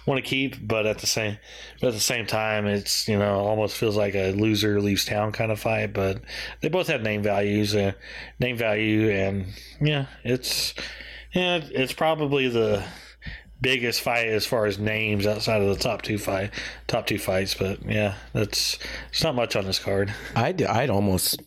[0.06, 1.38] Want to keep, but at the same
[1.80, 5.32] but at the same time, it's you know almost feels like a loser leaves town
[5.32, 5.92] kind of fight.
[5.92, 6.22] But
[6.60, 7.92] they both have name values, uh,
[8.38, 9.46] name value, and
[9.80, 10.74] yeah, it's
[11.32, 12.84] yeah, it's probably the
[13.60, 16.50] biggest fight as far as names outside of the top two fight
[16.88, 17.54] top two fights.
[17.54, 18.78] But yeah, that's
[19.10, 20.12] it's not much on this card.
[20.34, 21.40] I'd I'd almost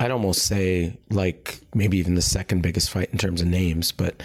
[0.00, 4.22] I'd almost say like maybe even the second biggest fight in terms of names, but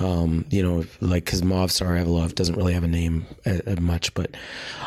[0.00, 4.14] um, you know, like because Movsar Evloev doesn't really have a name uh, uh, much,
[4.14, 4.36] but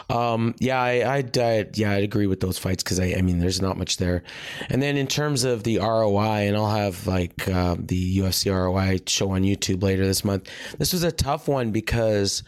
[0.10, 3.39] um, yeah, I, I'd, I'd yeah I'd agree with those fights because I I mean
[3.39, 4.24] there's not much there,
[4.69, 9.00] and then in terms of the ROI, and I'll have like uh, the UFC ROI
[9.08, 10.50] show on YouTube later this month.
[10.78, 12.43] This was a tough one because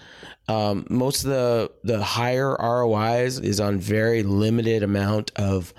[0.47, 5.73] um, most of the the higher ROIs is on very limited amount of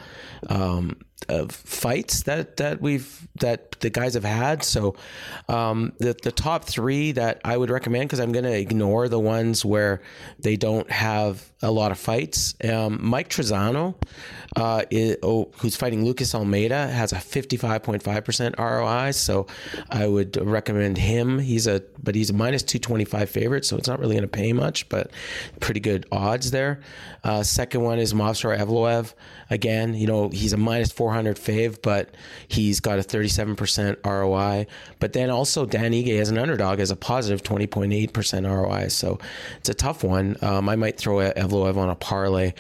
[0.49, 0.97] um,
[1.29, 4.63] of fights that that we've that the guys have had.
[4.63, 4.97] So
[5.49, 9.21] um, the the top three that I would recommend because I'm going to ignore the
[9.21, 10.03] ones where
[10.39, 12.55] they don't have a lot of fights.
[12.63, 13.95] Um, Mike Trizano,
[14.57, 19.11] uh, is, oh, who's fighting Lucas Almeida, has a 55.5% ROI.
[19.13, 19.47] So
[19.91, 21.39] I would recommend him.
[21.39, 24.53] He's a but he's a minus 225 favorite, so it's not really going to pay
[24.53, 25.11] much, but
[25.61, 26.81] pretty good odds there.
[27.25, 29.15] Uh, second one is Movsar Evloev.
[29.49, 32.15] Again, you know he's a minus 400 fave, but
[32.47, 34.67] he's got a 37% ROI.
[35.01, 38.89] But then also Dan Ige as an underdog has a positive 20.8% ROI.
[38.89, 39.19] So
[39.57, 40.37] it's a tough one.
[40.43, 42.53] Um, I might throw Evloev on a parlay.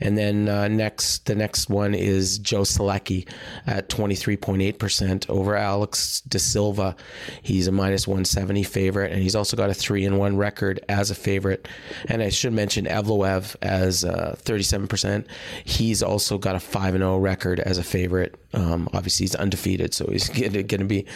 [0.00, 3.28] And then uh, next, the next one is Joe Solecki
[3.66, 6.96] at 23.8% over Alex De Silva.
[7.42, 11.10] He's a minus 170 favorite, and he's also got a three and one record as
[11.10, 11.68] a favorite.
[12.08, 15.26] And I should mention Evloev as uh, 37%.
[15.64, 18.34] He's also got a five and zero record as a favorite.
[18.52, 21.06] Um, obviously, he's undefeated, so he's going to be.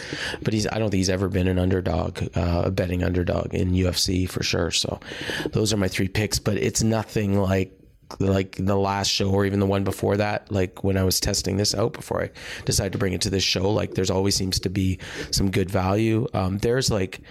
[0.41, 3.71] But he's I don't think he's ever been an underdog, uh, a betting underdog in
[3.71, 4.71] UFC for sure.
[4.71, 4.99] So
[5.51, 6.39] those are my three picks.
[6.39, 7.71] But it's nothing like
[8.19, 11.57] like the last show or even the one before that like when i was testing
[11.57, 12.29] this out before i
[12.63, 14.99] decided to bring it to this show like there's always seems to be
[15.31, 17.21] some good value um, there's like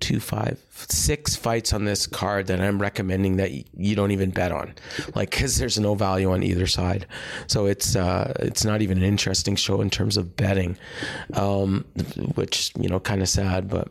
[0.00, 4.52] two, five, six fights on this card that I'm recommending that you don't even bet
[4.52, 4.74] on,
[5.14, 7.06] like because there's no value on either side.
[7.46, 10.76] So it's uh, it's not even an interesting show in terms of betting,
[11.34, 11.84] um,
[12.34, 13.68] which you know kind of sad.
[13.68, 13.88] But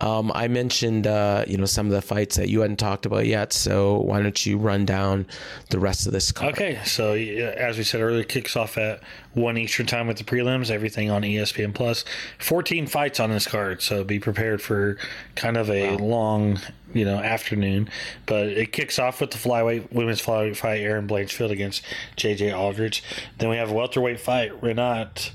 [0.00, 3.26] um, I mentioned uh, you know some of the fights that you hadn't talked about
[3.26, 3.52] yet.
[3.52, 5.26] So why don't you run down
[5.70, 6.54] the rest of this card?
[6.54, 9.02] Okay, so as we said earlier, kicks off at
[9.34, 10.70] one Eastern time with the prelims.
[10.70, 12.04] Everything on ESPN Plus.
[12.38, 14.96] Fourteen fights on this card, so be prepared for
[15.34, 16.04] kind of a wow.
[16.04, 16.21] long,
[16.94, 17.88] you know, afternoon.
[18.26, 21.82] But it kicks off with the flyweight women's flyweight fight, Erin Blanchfield against
[22.16, 23.02] JJ Aldrich.
[23.38, 25.30] Then we have a welterweight fight, Renat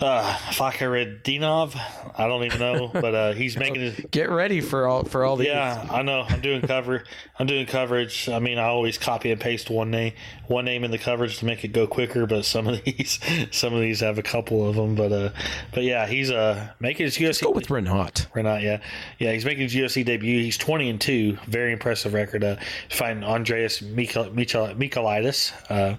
[0.00, 1.78] uh, Fakhretdinov.
[2.16, 4.10] I don't even know, but uh, he's making it.
[4.10, 5.48] Get ready for all for all these.
[5.48, 6.24] Yeah, I know.
[6.28, 7.04] I'm doing cover.
[7.38, 8.28] I'm doing coverage.
[8.28, 10.12] I mean, I always copy and paste one name,
[10.46, 12.26] one name in the coverage to make it go quicker.
[12.26, 14.94] But some of these, some of these have a couple of them.
[14.94, 15.30] But uh,
[15.72, 17.26] but yeah, he's uh making his UFC.
[17.30, 18.30] Let's go with Renat.
[18.32, 18.80] Renat, yeah,
[19.18, 19.32] yeah.
[19.32, 20.42] He's making his UFC debut.
[20.42, 21.38] He's 20 and two.
[21.46, 22.44] Very impressive record.
[22.44, 22.56] Uh,
[22.88, 25.52] fighting Andreas Michael, Michailidis.
[25.70, 25.96] Uh,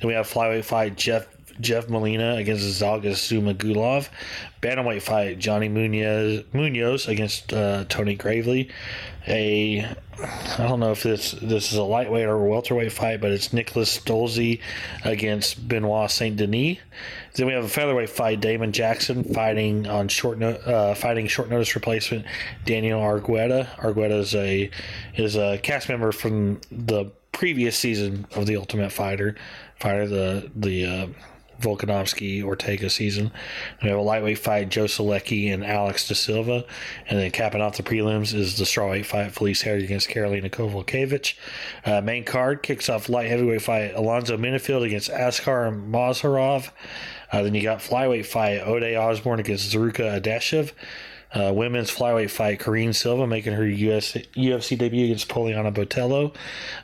[0.00, 1.26] then we have flyweight fight Jeff
[1.60, 4.08] Jeff Molina against Zhalgas Zhumagulov.
[4.60, 8.70] Bantamweight fight Johnny Munoz, Munoz against uh, Tony Gravely.
[9.26, 9.86] A
[10.18, 13.52] I don't know if this this is a lightweight or a welterweight fight, but it's
[13.52, 14.60] Nicholas Stolze
[15.04, 16.78] against Benoit Saint Denis.
[17.34, 21.50] Then we have a featherweight fight: Damon Jackson fighting on short no, uh, fighting short
[21.50, 22.26] notice replacement
[22.64, 23.68] Daniel Argueta.
[23.76, 24.70] Argueta is a
[25.16, 29.36] is a cast member from the previous season of the Ultimate Fighter.
[29.76, 31.06] Fighter the the uh,
[31.62, 33.32] Volkanovski Ortega season.
[33.82, 36.64] We have a lightweight fight, Joe Solecki and Alex De Silva.
[37.08, 41.34] And then capping off the prelims is the strawweight fight, Felice Herrig against Karolina Kowalkiewicz.
[41.84, 46.70] Uh, main card kicks off light heavyweight fight, Alonzo Menifield against Askar Mazharov.
[47.32, 50.72] Uh, then you got flyweight fight, Ode Osborne against Zarrukh Adashev.
[51.34, 56.34] Uh, women's flyweight fight, Karine Silva making her US, UFC debut against Poliana Botelho.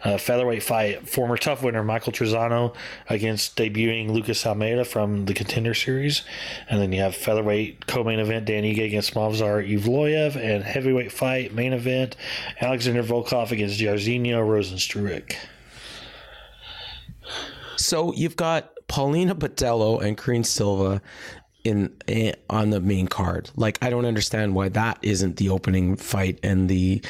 [0.03, 2.75] Uh, featherweight fight, former TUF winner Michael Trizano
[3.09, 6.23] against debuting Lucas Almeida from the Contender Series.
[6.71, 10.37] And then you have featherweight co-main event, Dan Ige against Movsar Evloev.
[10.37, 12.17] And heavyweight fight, main event,
[12.61, 15.37] Alexander Volkov against Jairzinho Rozenstruik.
[17.77, 21.01] So you've got Paulina Botelho and Karine Silva
[21.69, 23.51] in, in, on the main card.
[23.57, 27.03] Like I don't understand why that isn't the opening fight and the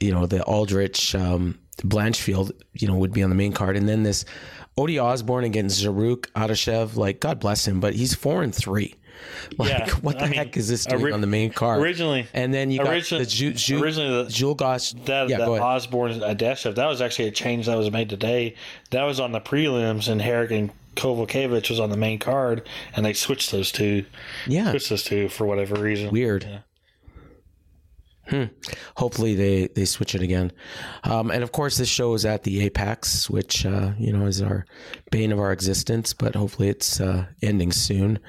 [0.00, 3.88] you know the Aldrich um, Blanchfield, you know, would be on the main card, and
[3.88, 4.24] then this
[4.76, 6.96] Ode Osborne against Zarrukh Adashev.
[6.96, 8.94] Like, God bless him, but he's four and three.
[9.58, 11.82] Like, Yeah, what the I mean, heck is this doing ori- on the main card?
[11.82, 15.04] originally- and then you got origin- the Ju, Ju, originally the- Julgosh.
[15.04, 15.48] That, yeah, that.
[15.48, 18.54] Osborne Adashev, that was actually a change that was made today.
[18.92, 23.04] That was on the prelims, and Herrig and Kowalkiewicz was on the main card, and
[23.04, 24.04] they switched those two.
[24.46, 24.70] Yeah.
[24.70, 26.10] Switched those two for whatever reason.
[26.10, 26.62] Weird.
[28.28, 28.44] Hmm.
[28.96, 30.52] Hopefully they they switch it again.
[31.02, 34.40] Um, and of course, this show is at the Apex, which uh, you know is
[34.40, 34.66] our
[35.10, 36.12] bane of our existence.
[36.12, 38.20] But hopefully, it's uh, ending soon.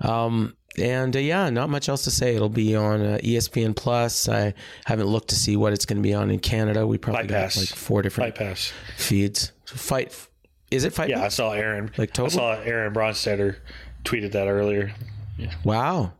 [0.00, 2.36] Um, and uh, yeah, not much else to say.
[2.36, 4.28] It'll be on uh, ESPN Plus.
[4.28, 6.86] I haven't looked to see what it's going to be on in Canada.
[6.86, 7.56] We probably Fight got Pass.
[7.56, 8.72] like four different Fight Pass.
[8.96, 9.50] feeds.
[9.66, 10.28] Fight.
[10.70, 11.10] Is it Fight?
[11.10, 11.90] Yeah, I saw Aaron.
[11.96, 13.56] Like I saw Aaron Bronsteter
[14.04, 14.92] tweeted that earlier.
[15.38, 15.52] Yeah.
[15.64, 16.12] Wow.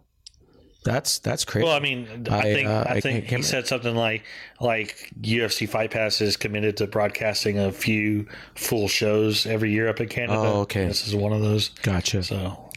[0.84, 1.64] That's that's crazy.
[1.64, 4.22] Well, I mean, I, I, think uh, I think he said something like
[4.60, 10.00] like UFC Fight Pass is committed to broadcasting a few full shows every year up
[10.00, 10.38] in Canada.
[10.38, 10.86] Oh, okay.
[10.86, 11.70] This is one of those.
[11.82, 12.22] gotcha.
[12.22, 12.70] So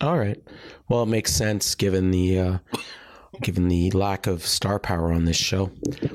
[0.00, 0.42] All right.
[0.88, 2.58] Well, it makes sense given the uh,
[3.40, 5.70] given the lack of star power on this show.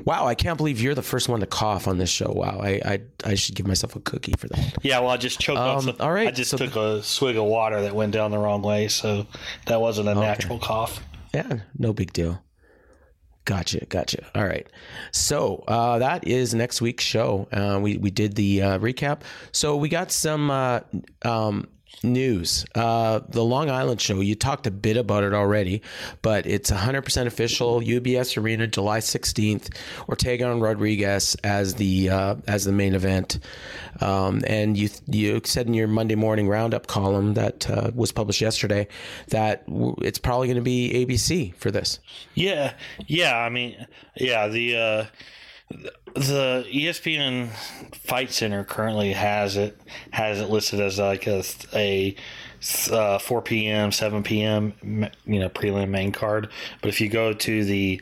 [0.05, 2.31] Wow, I can't believe you're the first one to cough on this show.
[2.31, 4.75] Wow, I I, I should give myself a cookie for that.
[4.83, 5.95] yeah, well, I just choked on Um, some.
[5.99, 8.61] all right, I just so- took a swig of water that went down the wrong
[8.61, 9.25] way, so
[9.65, 11.01] that wasn't a natural cough.
[11.33, 12.41] Yeah, no big deal.
[13.45, 14.25] Gotcha, gotcha.
[14.35, 14.67] All right.
[15.13, 17.47] So uh, that is next week's show.
[17.51, 19.21] Uh, we we did the uh, recap.
[19.53, 20.81] So we got some uh,
[21.23, 21.67] um,
[22.03, 22.65] news.
[22.75, 24.19] Uh, the Long Island show.
[24.19, 25.81] You talked a bit about it already,
[26.21, 27.81] but it's 100% official.
[27.81, 29.75] UBS Arena, July 16th.
[30.07, 33.39] Ortega and Rodriguez as the uh, as the main event.
[34.01, 38.41] Um, and you you said in your Monday morning roundup column that uh, was published
[38.41, 38.87] yesterday
[39.29, 39.63] that
[40.01, 41.99] it's probably going to be ABC for this.
[42.35, 42.73] Yeah,
[43.07, 43.37] yeah.
[43.37, 44.47] I mean, yeah.
[44.47, 45.05] The uh,
[45.69, 47.49] the ESPN
[47.95, 49.79] Fight Center currently has it
[50.11, 51.43] has it listed as like a
[51.73, 52.15] a
[52.91, 53.91] uh, 4 p.m.
[53.91, 54.73] 7 p.m.
[55.25, 56.49] you know prelim main card.
[56.81, 58.01] But if you go to the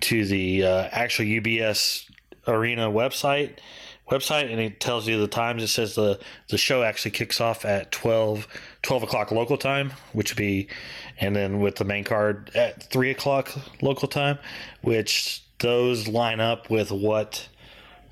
[0.00, 2.10] to the uh, actual UBS
[2.46, 3.58] Arena website
[4.10, 7.64] website and it tells you the times it says the the show actually kicks off
[7.64, 8.46] at 12
[8.82, 10.68] 12 o'clock local time which would be
[11.18, 13.52] and then with the main card at 3 o'clock
[13.82, 14.38] local time
[14.82, 17.48] which those line up with what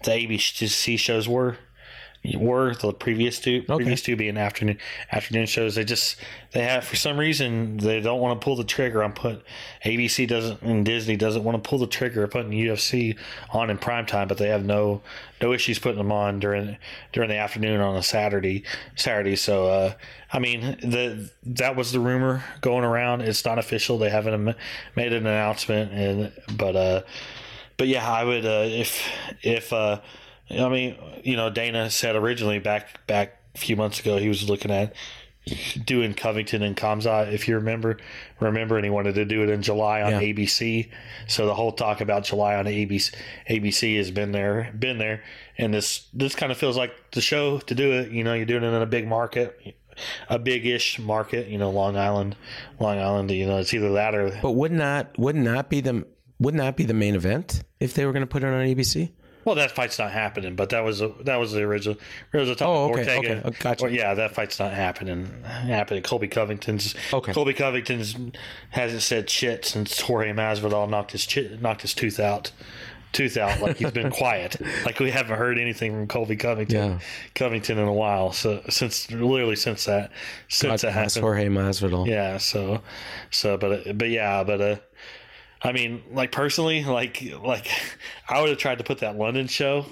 [0.05, 1.57] the abc shows were
[2.35, 4.79] were the previous two previous two being afternoon
[5.13, 5.75] afternoon shows.
[5.75, 6.17] They just
[6.53, 9.45] they have for some reason they don't want to pull the trigger on put
[9.85, 13.19] abc doesn't and disney doesn't want to pull the trigger putting ufc
[13.51, 15.03] on in prime time but they have no
[15.43, 16.79] no issues putting them on during
[17.13, 18.65] during the afternoon on a saturday
[18.97, 19.37] saturday.
[19.37, 19.93] So uh
[20.33, 23.21] i mean the that was the rumor going around.
[23.21, 23.99] It's not official.
[23.99, 24.57] They haven't
[24.97, 27.03] made an announcement and but uh
[27.77, 29.07] but yeah i would uh if
[29.43, 30.01] if uh
[30.51, 34.49] I mean, you know, Dana said originally back back a few months ago he was
[34.49, 34.95] looking at
[35.85, 37.99] doing Covington and Khamzat, if you remember,
[38.41, 40.21] remember, and he wanted to do it in July on Yeah.
[40.21, 40.89] ABC.
[41.27, 43.15] So the whole talk about July on ABC,
[43.49, 45.23] ABC has been there, been there,
[45.59, 48.11] and this this kind of feels like the show to do it.
[48.11, 49.77] You know, you're doing it in a big market,
[50.31, 51.49] a big-ish market.
[51.49, 52.37] You know, Long Island,
[52.81, 53.31] Long Island.
[53.31, 56.07] You know, it's either that or But wouldn't that wouldn't that be the
[56.41, 59.11] wouldn't that be the main event if they were going to put it on ABC?
[59.45, 61.97] Well, that fight's not happening, but that was a, that was the original.
[62.33, 63.47] A talk Oh, okay, Ortega.
[63.49, 63.85] okay, gotcha.
[63.85, 65.43] Well, yeah, that fight's not happening.
[65.45, 66.03] Happening.
[66.03, 66.95] Colby Covington's.
[67.13, 67.33] Okay.
[67.33, 68.17] Colby Covington's
[68.71, 72.53] hasn't said shit since Jorge Masvidal knocked his chi- knocked his tooth out.
[73.13, 76.99] Tooth out, like he's been quiet, like we haven't heard anything from Colby Covington, Yeah.
[77.37, 78.33] Covington in a while.
[78.33, 80.11] So since literally since that,
[80.49, 82.09] since God that happened, Jorge Masvidal.
[82.09, 82.39] yeah.
[82.39, 82.81] So,
[83.31, 84.77] so, but, but yeah, but, uh,
[85.65, 87.67] I mean, like personally, like, like
[88.29, 89.87] I would have tried to put that London show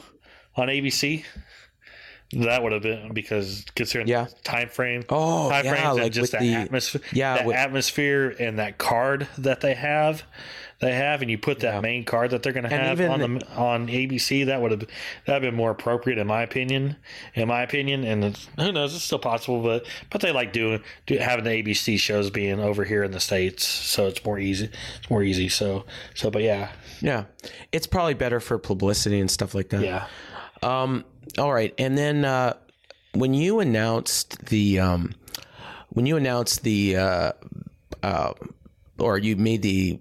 [0.55, 1.25] on ABC.
[2.35, 4.25] That would have been because considering Yeah.
[4.25, 7.57] the time frame, Oh, time yeah, frames and just that the- atmosphere, yeah, that with-
[7.57, 10.23] atmosphere and that card that they have,
[10.83, 11.80] they have, and you put that Yeah.
[11.80, 14.45] main card that they're going to have even on the on ABC.
[14.47, 14.85] That would have
[15.26, 16.97] that been more appropriate in my opinion.
[17.35, 20.83] In my opinion, and it's, who knows, it's still possible, but but they like doing
[21.07, 24.68] do, having the ABC shows being over here in the states, so it's more easy.
[24.99, 25.49] It's more easy.
[25.49, 27.24] So so, but yeah, Yeah,
[27.72, 29.83] it's probably better for publicity and stuff like that.
[29.83, 30.07] yeah.
[30.62, 31.05] Um.
[31.39, 32.55] All right, and then uh,
[33.14, 35.14] when you announced the um,
[35.91, 37.33] when you announced the uh,
[38.03, 38.33] uh,
[38.99, 40.01] or you made the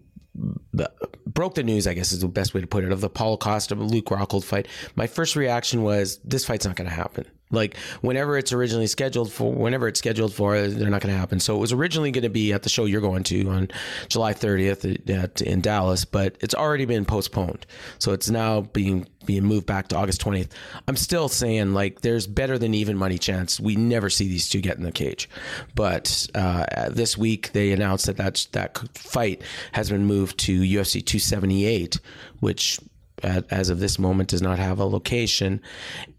[1.34, 3.38] broke the news, I guess is the best way to put it, of the Paulo
[3.38, 4.68] Costa Luke Rockhold fight.
[4.96, 7.26] My first reaction was this fight's not going to happen.
[7.52, 11.40] Like whenever it's originally scheduled for, whenever it's scheduled for, they're not going to happen.
[11.40, 13.70] So it was originally going to be at the show you're going to on
[14.10, 17.66] July 30th at, in Dallas, but it's already been postponed.
[18.00, 20.50] So it's now being being moved back to August 20th.
[20.88, 24.62] I'm still saying like there's better than even money chance we never see these two
[24.62, 25.30] get in the cage.
[25.76, 29.42] But uh, this week they announced that that that fight
[29.74, 32.00] has been moved to UFC 278,
[32.40, 32.80] which
[33.24, 35.62] at, as of this moment does not have a location.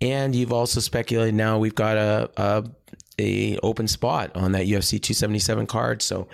[0.01, 2.65] And you've also speculated now we've got a, a
[3.19, 6.03] a open spot on that UFC 277 card.
[6.03, 6.29] So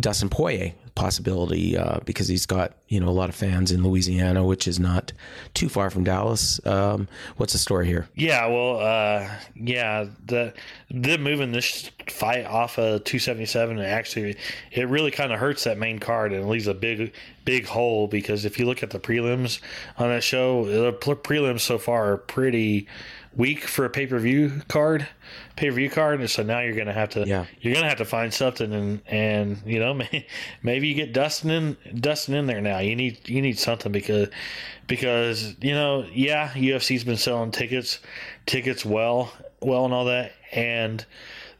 [0.00, 4.44] Dustin Poirier possibility uh, because he's got you know a lot of fans in Louisiana,
[4.44, 5.12] which is not
[5.52, 6.64] too far from Dallas.
[6.66, 8.08] Um, what's the story here?
[8.14, 10.54] Yeah, well, uh, yeah, the
[10.90, 14.36] them moving this fight off of 277 and actually
[14.70, 17.12] it really kind of hurts that main card and leaves a big
[17.44, 19.60] big hole because if you look at the prelims
[19.98, 22.86] on that show, the prelims so far are pretty
[23.36, 25.06] week for a pay per view card,
[25.56, 27.46] pay per view card, and so now you're gonna have to Yeah.
[27.60, 30.00] you're gonna have to find something and and you know
[30.62, 32.78] maybe you get Dustin in Dustin in there now.
[32.78, 34.28] You need you need something because
[34.86, 38.00] because you know yeah UFC's been selling tickets
[38.46, 41.04] tickets well well and all that and.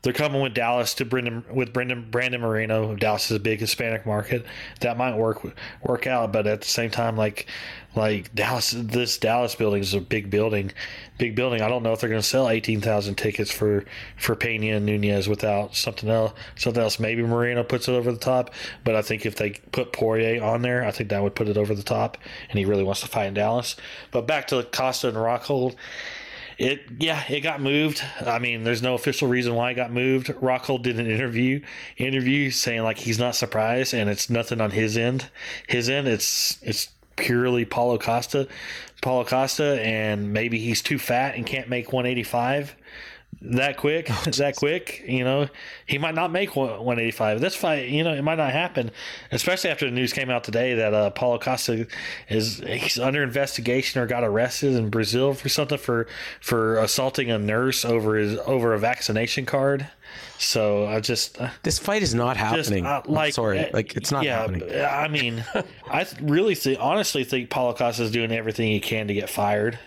[0.03, 2.95] They're coming with Dallas to Brendan with Brendan Brandon Moreno.
[2.95, 4.45] Dallas is a big Hispanic market.
[4.81, 5.41] That might work
[5.83, 7.47] work out, but at the same time, like
[7.97, 10.73] like Dallas, this Dallas building is a big building,
[11.19, 11.63] big building.
[11.63, 13.85] I don't know if they're going to sell eighteen thousand tickets for
[14.17, 16.33] for Pena and Nunes without something else.
[16.57, 16.99] Something else.
[16.99, 18.51] Maybe Moreno puts it over the top,
[18.85, 21.57] but I think if they put Poirier on there, I think that would put it
[21.57, 22.19] over the top.
[22.49, 23.77] And he really wants to fight in Dallas.
[24.11, 25.77] But back to Costa and Rockhold
[26.59, 30.29] it yeah it got moved i mean there's no official reason why it got moved
[30.29, 31.61] rockhold did an interview
[31.97, 35.29] interview saying like he's not surprised and it's nothing on his end
[35.67, 38.47] his end it's it's purely paulo costa
[39.03, 42.75] paulo costa and maybe he's too fat and can't make 185
[43.45, 45.47] that quick that quick you know
[45.87, 48.91] he might not make 185 this fight you know it might not happen
[49.33, 51.87] especially after the news came out today that uh paulo costa
[52.29, 56.07] is he's under investigation or got arrested in brazil for something for
[56.41, 59.87] for assaulting a nurse over his over a vaccination card
[60.39, 62.87] so i just uh, This fight is not just, happening.
[62.87, 64.63] uh, I'm sorry, uh, like it's not yeah, happening.
[64.85, 65.45] I mean,
[65.91, 69.79] I really think, honestly, think Paulo Costa is doing everything he can to get fired.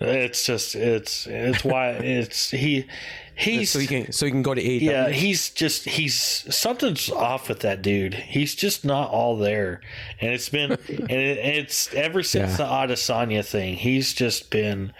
[0.00, 2.86] It's just, it's, it's why it's he,
[3.34, 4.82] he's So he can so he can go to eight.
[4.82, 6.14] yeah, he's just he's
[6.54, 8.14] something's off with that dude.
[8.14, 9.80] He's just not all there,
[10.20, 12.56] and it's been and it, it's ever since Yeah.
[12.56, 12.64] the
[12.94, 13.76] Adesanya thing.
[13.76, 14.92] He's just been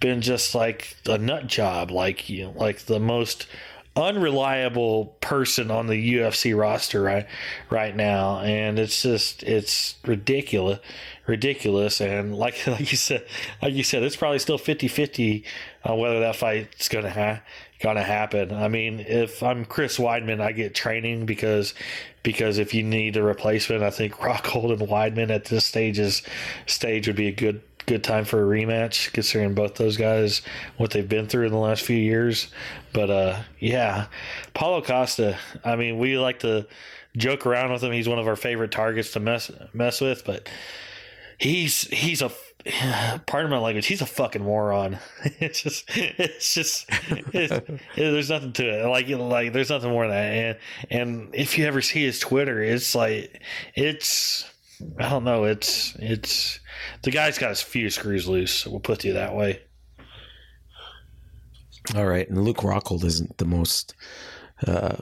[0.00, 3.46] been just like a nut job, like you know, like the most
[3.96, 7.26] unreliable person on the UFC roster right
[7.70, 10.78] right now, and it's just it's ridiculous,
[11.26, 13.26] ridiculous, and like like you said,
[13.62, 15.44] like you said, it's probably still 50-50
[15.84, 17.42] on uh, whether that fight's gonna ha-
[17.80, 18.52] gonna happen.
[18.52, 21.74] I mean, if I'm Chris Weidman, I get training because
[22.22, 26.22] because if you need a replacement, I think Rockhold and Weidman at this stage is
[26.66, 30.42] stage would be a good good time for a rematch considering both those guys
[30.76, 32.46] what they've been through in the last few years.
[32.92, 34.06] But uh yeah
[34.54, 36.66] paulo costa i mean we like to
[37.16, 37.90] joke around with him.
[37.90, 40.48] He's one of our favorite targets to mess mess with but
[41.38, 42.30] he's he's a
[43.26, 44.98] pardon my language he's a fucking moron.
[45.40, 46.86] It's just it's just
[47.32, 47.52] it's,
[47.96, 48.86] there's nothing to it.
[48.86, 50.58] Like like there's nothing more than that.
[50.90, 53.42] And and if you ever see his twitter it's like
[53.74, 54.48] it's
[54.98, 55.44] i don't know.
[55.44, 56.60] It's it's
[57.02, 59.62] the guy's got his few screws loose we'll put it that way.
[61.96, 63.94] All right, and Luke Rockhold isn't the most
[64.66, 64.96] uh,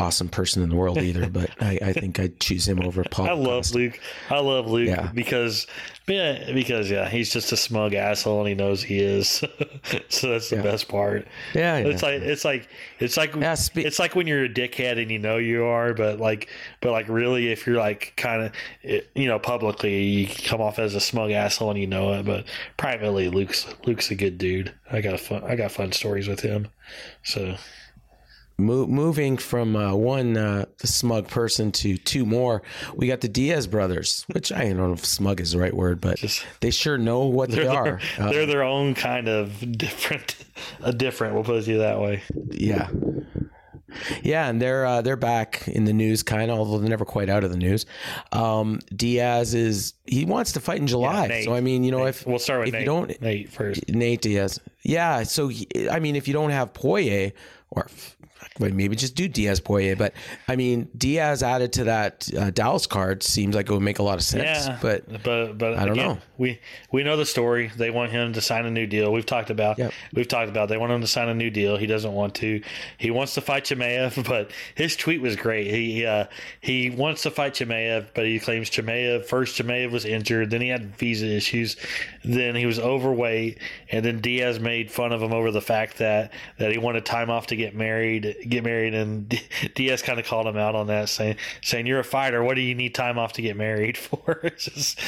[0.00, 3.26] awesome person in the world either, but I, I think I'd choose him over Paul.
[3.26, 3.78] I love Costa.
[3.78, 4.00] Luke.
[4.30, 5.10] I love Luke Yeah.
[5.14, 5.66] because
[6.08, 9.28] yeah, because yeah, he's just a smug asshole and he knows he is.
[10.08, 10.62] so that's the Yeah.
[10.62, 11.28] best part.
[11.54, 11.86] Yeah, yeah.
[11.86, 15.18] It's like it's like it's like spe- it's like when you're a dickhead and you
[15.20, 16.48] know you are, but like
[16.80, 20.80] but like really if you're like kind of eh, you know publicly you come off
[20.80, 22.44] as a smug asshole and you know it, but
[22.76, 24.72] privately Luke's Luke's a good dude.
[24.90, 26.66] I got a fun I got fun stories with him.
[27.22, 27.54] So
[28.60, 32.62] Mo- moving from uh, one uh, smug person to two more,
[32.94, 36.00] we got the Diaz brothers, which I don't know if smug is the right word,
[36.00, 38.00] but Just- they sure know what they are.
[38.18, 40.36] Uh, they're their own kind of different
[40.82, 42.22] a different, we'll put it that way.
[42.50, 42.88] yeah,
[44.22, 47.28] yeah, and they're uh, they're back in the news, kind of, although they're never quite
[47.28, 47.86] out of the news.
[48.30, 51.44] Um, Diaz is he wants to fight in July, Nate.
[51.44, 52.80] so I mean, you know, if We'll start with if Nate.
[52.82, 53.88] you don't Nate first.
[53.88, 54.60] Nate Diaz.
[54.82, 55.24] Yeah.
[55.24, 57.32] So, he- I mean, if you don't have Poirier,
[57.70, 57.88] or
[58.58, 59.96] maybe just do Diaz Poirier.
[59.96, 60.14] But
[60.48, 64.02] I mean, Diaz added to that uh, Dallas card seems like it would make a
[64.02, 64.66] lot of sense.
[64.66, 66.18] Yeah, but but but I don't again, know.
[66.38, 66.60] We
[66.92, 67.70] we know the story.
[67.76, 69.12] They want him to sign a new deal.
[69.12, 69.78] We've talked about.
[69.78, 69.92] Yep.
[70.14, 70.68] We've talked about.
[70.68, 71.76] They want him to sign a new deal.
[71.76, 72.62] He doesn't want to.
[72.98, 75.68] He wants to fight Chimaev, but his tweet was great.
[75.68, 76.26] He uh,
[76.60, 79.58] he wants to fight Chimaev, but he claims Chimaev first.
[79.58, 81.76] Chimaev was injured, then he had visa issues,
[82.24, 83.58] then he was overweight,
[83.90, 87.30] and then Diaz made fun of him over the fact that that he wanted time
[87.30, 89.28] off to get married, get married, and
[89.74, 92.42] Diaz kind of called him out on that, saying saying you're a fighter.
[92.42, 94.40] What do you need time off to get married for?
[94.50, 95.00] It's just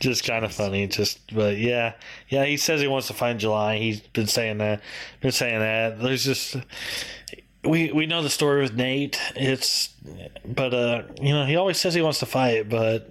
[0.00, 0.86] just kind of funny.
[0.86, 1.94] Just but yeah,
[2.28, 2.44] yeah.
[2.44, 3.78] He says he wants to fight in July.
[3.78, 4.82] He's been saying that.
[5.22, 5.98] Been saying that.
[5.98, 6.56] There's just
[7.64, 9.18] we we know the story with Nate.
[9.34, 9.94] It's
[10.44, 13.08] but uh you know he always says he wants to fight, but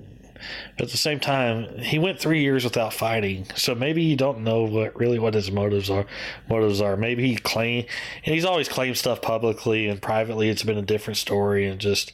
[0.80, 3.46] at the same time he went three years without fighting.
[3.56, 6.06] So maybe you don't know what really what his motives are.
[6.50, 7.86] Motives are maybe he claim
[8.26, 10.50] and he's always claimed stuff publicly and privately.
[10.50, 12.14] It's been a different story and just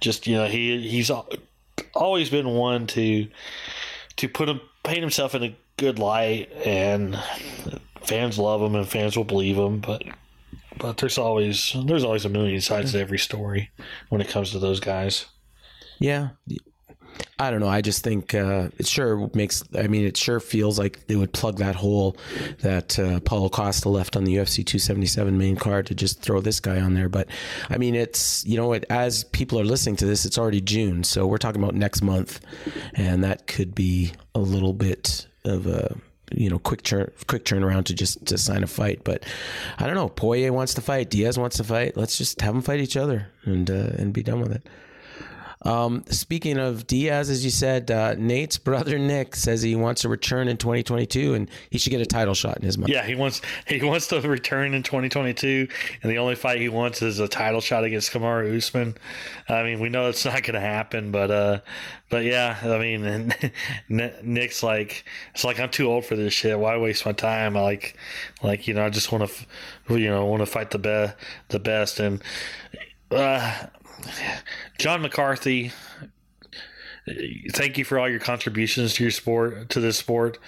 [0.00, 1.10] just you know he he's
[1.94, 3.28] always been one to
[4.16, 7.18] to put him paint himself in a good light and
[8.02, 10.02] fans love him and fans will believe him but
[10.78, 13.70] but there's always there's always a million sides to every story
[14.08, 15.26] when it comes to those guys
[15.98, 16.30] yeah,
[17.38, 17.68] I don't know.
[17.68, 19.62] I just think uh, it sure makes.
[19.76, 22.16] I mean, it sure feels like they would plug that hole
[22.60, 26.60] that uh, Paulo Costa left on the UFC 277 main card to just throw this
[26.60, 27.10] guy on there.
[27.10, 27.28] But
[27.68, 31.04] I mean, it's you know, it, as people are listening to this, it's already June,
[31.04, 32.40] so we're talking about next month,
[32.94, 35.94] and that could be a little bit of a
[36.32, 39.22] you know quick turn quick turnaround to just to sign a fight but
[39.78, 42.62] i don't know poirier wants to fight diaz wants to fight let's just have them
[42.62, 44.66] fight each other and uh, and be done with it
[45.66, 50.08] um, speaking of Diaz, as you said, uh, Nate's brother Nick says he wants to
[50.08, 52.88] return in 2022 and he should get a title shot in his mouth.
[52.88, 55.66] yeah he wants he wants to return in 2022
[56.02, 58.96] and the only fight he wants is a title shot against Kamaru Usman.
[59.48, 61.60] I mean we know it's not going to happen but uh
[62.08, 63.34] but yeah I mean
[64.22, 65.04] Nick's like
[65.34, 66.58] it's like I'm too old for this shit.
[66.58, 67.56] Why waste my time?
[67.56, 67.96] I like
[68.42, 71.16] like you know I just want to you know want to fight the best
[71.48, 71.98] the best.
[71.98, 72.22] And
[73.10, 73.66] uh
[74.78, 75.72] John McCarthy,
[77.52, 80.38] thank you for all your contributions to your sport, to this sport.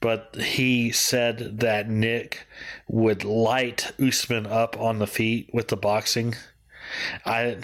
[0.00, 2.46] But he said that Nick
[2.88, 6.34] would light Usman up on the feet with the boxing.
[7.24, 7.58] I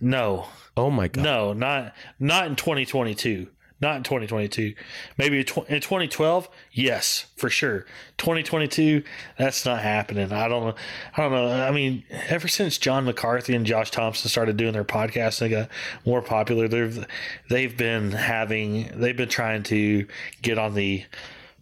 [0.00, 1.24] no, Oh my god.
[1.24, 3.48] no, not not in 2022.
[3.80, 4.74] Not in 2022.
[5.18, 6.48] Maybe in 2012.
[6.72, 7.80] Yes, for sure.
[8.16, 9.02] 2022.
[9.38, 10.32] That's not happening.
[10.32, 10.74] I don't know.
[11.16, 11.48] I don't know.
[11.50, 15.68] I mean, ever since John McCarthy and Josh Thompson started doing their podcast, they got
[16.06, 16.68] more popular.
[16.68, 17.06] They've
[17.50, 18.90] they've been having.
[18.94, 20.06] They've been trying to
[20.40, 21.04] get on the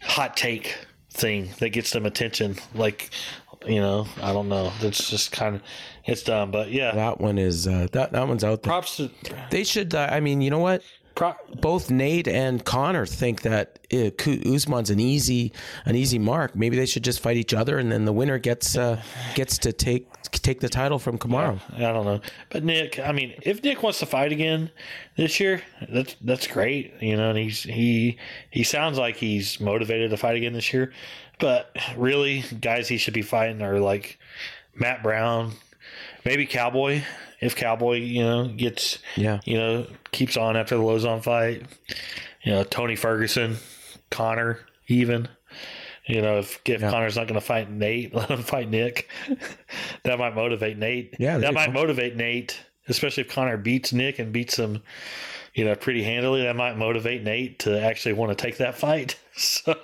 [0.00, 0.76] hot take
[1.10, 2.56] thing that gets them attention.
[2.74, 3.10] Like,
[3.66, 4.72] you know, I don't know.
[4.82, 5.62] It's just kind of
[6.04, 6.52] it's dumb.
[6.52, 8.70] But yeah, That one is uh, that that one's out there.
[8.70, 9.10] props to.
[9.50, 9.96] They should.
[9.96, 10.82] Uh, I mean, you know what?
[11.14, 14.10] Pro- Both Nate and Conor think that uh,
[14.52, 15.52] Usman's an easy
[15.84, 16.56] an easy mark.
[16.56, 19.02] Maybe they should just fight each other, and then the winner gets uh,
[19.34, 20.08] gets to take
[20.42, 21.60] take the title from Kamaru.
[21.76, 22.98] I don't know, but Nick.
[22.98, 24.70] I mean, if Nick wants to fight again
[25.16, 26.94] this year, that's that's great.
[27.00, 28.18] You know, and he's he
[28.50, 30.92] he sounds like he's motivated to fight again this year.
[31.38, 34.18] But really, guys, he should be fighting are like
[34.74, 35.52] Matt Brown,
[36.24, 37.02] maybe Cowboy.
[37.40, 39.40] If Cowboy, you know, gets Yeah.
[39.44, 41.62] you know keeps on after the Lauzon fight,
[42.42, 43.56] you know, Tony Ferguson,
[44.10, 45.28] Conor, even.
[46.06, 46.90] You know, if, if Yeah.
[46.90, 49.08] Conor's not going to fight Nate, let him fight Nick.
[50.04, 51.14] that might motivate Nate.
[51.18, 54.82] Yeah, that might motivate Nate, especially if Conor beats Nick and beats him,
[55.54, 56.42] you know, pretty handily.
[56.42, 59.18] That might motivate Nate to actually want to take that fight.
[59.36, 59.74] So,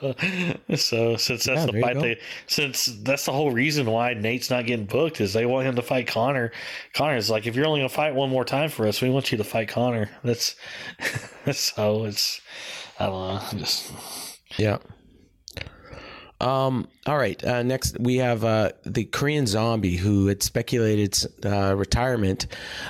[0.76, 4.64] so since that's Yeah, the fight they, since that's the whole reason why Nate's not
[4.64, 6.52] getting booked is they want him to fight Conor.
[6.94, 9.32] Conor's like, if you're only going to fight one more time for us, we want
[9.32, 10.08] you to fight Conor.
[10.22, 10.54] That's
[11.52, 12.40] so it's,
[13.00, 13.92] I don't know, just.
[14.56, 14.78] Yeah.
[16.40, 16.88] Um.
[17.07, 17.42] All right.
[17.42, 22.46] Uh, next, we have uh, the Korean Zombie, who had speculated uh, retirement,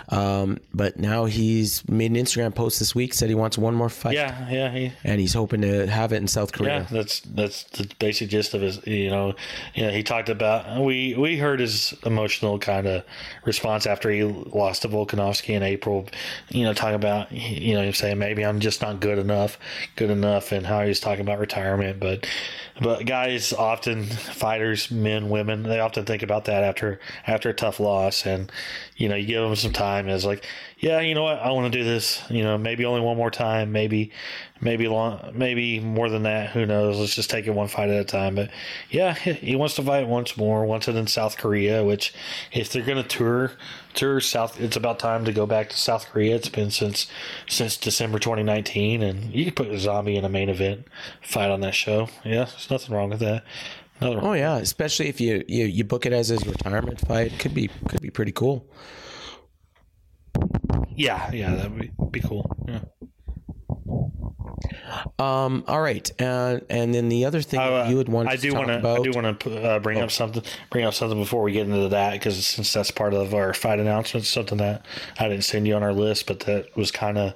[0.09, 3.89] um, but now he's made an Instagram post this week said he wants one more
[3.89, 6.81] fight, Yeah, yeah, he, and he's hoping to have it in South Korea.
[6.81, 8.85] Yeah, that's that's the basic gist of his.
[8.85, 9.35] You know,
[9.77, 13.05] know, he talked about we we heard his emotional kind of
[13.45, 16.07] response after he lost to Volkanovski in April.
[16.49, 19.57] You know, talking about you know saying maybe I'm just not good enough,
[19.95, 22.01] good enough, and how he was talking about retirement.
[22.01, 22.27] But
[22.81, 27.81] but guys often fighters, men, women, they often think about that after after a tough
[27.81, 28.51] loss, and
[28.97, 30.09] you know you give them some time.
[30.09, 30.47] It's like,
[30.79, 32.23] yeah, you know what, I want to do this.
[32.31, 34.13] You know, maybe only one more time, maybe
[34.61, 36.51] maybe long, maybe more than that.
[36.51, 36.99] Who knows?
[36.99, 38.35] Let's just take it one fight at a time.
[38.35, 38.51] But
[38.91, 40.65] yeah, he wants to fight once more.
[40.65, 41.85] Once it in South Korea.
[41.85, 42.13] Which,
[42.53, 43.53] if they're gonna tour,
[43.95, 46.37] tour South, it's about time to go back to South Korea.
[46.37, 47.07] It's been since
[47.49, 50.87] since December 2019, and you could put a Zombie in a main event
[51.23, 52.09] fight on that show.
[52.25, 53.45] Yeah, there's nothing wrong with that.
[54.03, 57.69] Oh yeah, especially if you, you you book it as his retirement fight, could be
[57.89, 58.67] could be pretty cool.
[60.97, 62.51] yeah, yeah, that would be, be cool.
[62.69, 62.81] Yeah.
[65.19, 68.43] Um, all right, and and then the other thing Uh, you would want I to
[68.43, 68.79] do want to.
[68.79, 68.99] about.
[68.99, 69.01] Oh.
[69.03, 70.43] I do want to uh, bring up something.
[70.71, 73.81] Bring up something before we get into that because since that's part of our fight
[73.81, 74.85] announcements, something that
[75.19, 77.35] I didn't send you on our list, but that was kind of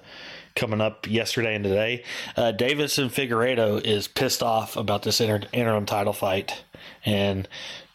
[0.56, 2.04] coming up yesterday and today.
[2.36, 6.64] Uh, Deiveson Figueiredo is pissed off about this inter- interim title fight,
[7.04, 7.48] and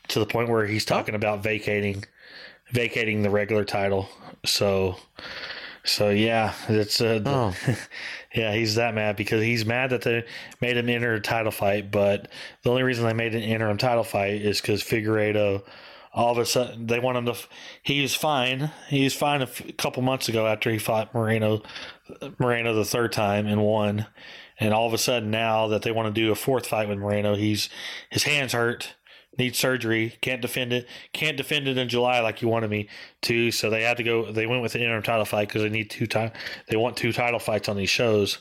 [0.09, 2.03] to the point where he's talking about vacating
[2.71, 4.07] vacating the regular title.
[4.45, 4.95] So,
[5.83, 7.55] so yeah, it's uh, Oh.
[8.35, 10.23] yeah, he's that mad because he's mad that they
[10.61, 11.89] made him enter a title fight.
[11.91, 12.27] But
[12.63, 15.63] the only reason they made an interim title fight is because Figueiredo,
[16.13, 17.35] all of a sudden, they want him to.
[17.81, 18.71] He was fine.
[18.87, 21.63] He was fine a f- couple months ago after he fought Moreno,
[22.37, 24.07] Moreno the third time and won.
[24.59, 26.97] And all of a sudden, now that they want to do a fourth fight with
[26.97, 27.69] Moreno, he's
[28.09, 28.95] his hands hurt
[29.39, 32.89] needs surgery, can't defend it, can't defend it in July like you wanted me
[33.21, 33.51] to.
[33.51, 34.31] So they had to go.
[34.31, 36.31] They went with an interim title fight because they need two time.
[36.67, 38.39] They want two title fights on these shows.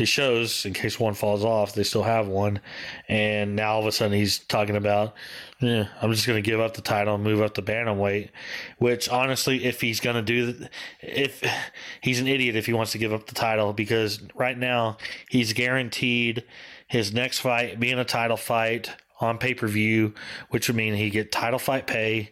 [0.00, 2.62] These shows, in case one falls off, they still have one.
[3.06, 5.12] And now all of a sudden he's talking about,
[5.60, 8.30] yeah, I'm just going to give up the title and move up the bantamweight.
[8.78, 10.66] Which honestly, if he's going to do,
[11.02, 11.44] if
[12.00, 14.96] he's an idiot if he wants to give up the title because right now
[15.28, 16.44] he's guaranteed
[16.88, 18.90] his next fight being a title fight
[19.20, 20.14] on pay per view,
[20.48, 22.30] which would mean he get title fight pay,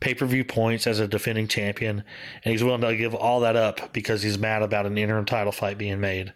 [0.00, 2.02] pay per view points as a defending champion,
[2.42, 5.52] and he's willing to give all that up because he's mad about an interim title
[5.52, 6.32] fight being made.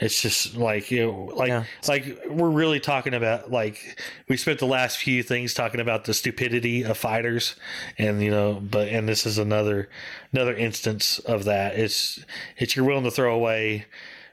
[0.00, 1.64] It's just like you know, like Yeah.
[1.88, 6.14] like we're really talking about like we spent the last few things talking about the
[6.14, 7.56] stupidity of fighters,
[7.98, 9.88] and you know, but and this is another
[10.32, 11.76] another instance of that.
[11.76, 12.24] It's
[12.56, 13.86] it's you're willing to throw away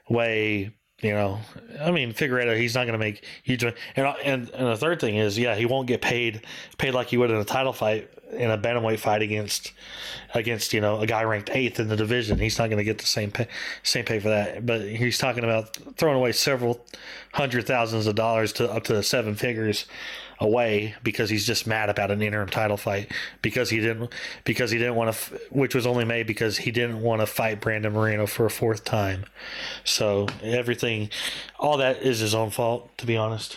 [0.08, 1.40] way you know,
[1.80, 3.64] I mean, Figueiredo, he's not going to make huge.
[3.64, 6.42] And and and the third thing is, yeah, he won't get paid
[6.78, 9.72] paid like he would in a title fight in a bantamweight fight against
[10.34, 12.38] against you know a guy ranked eighth in the division.
[12.38, 13.48] He's not going to get the same pay
[13.82, 14.64] same pay for that.
[14.64, 16.84] But he's talking about throwing away several
[17.32, 19.86] hundred thousands of dollars to up to seven figures
[20.42, 24.12] away because he's just mad about an interim title fight because he didn't
[24.44, 27.60] because he didn't want to which was only made because he didn't want to fight
[27.60, 29.24] Brandon Moreno for a fourth time.
[29.84, 31.10] So everything
[31.58, 33.56] all that is his own fault to be honest.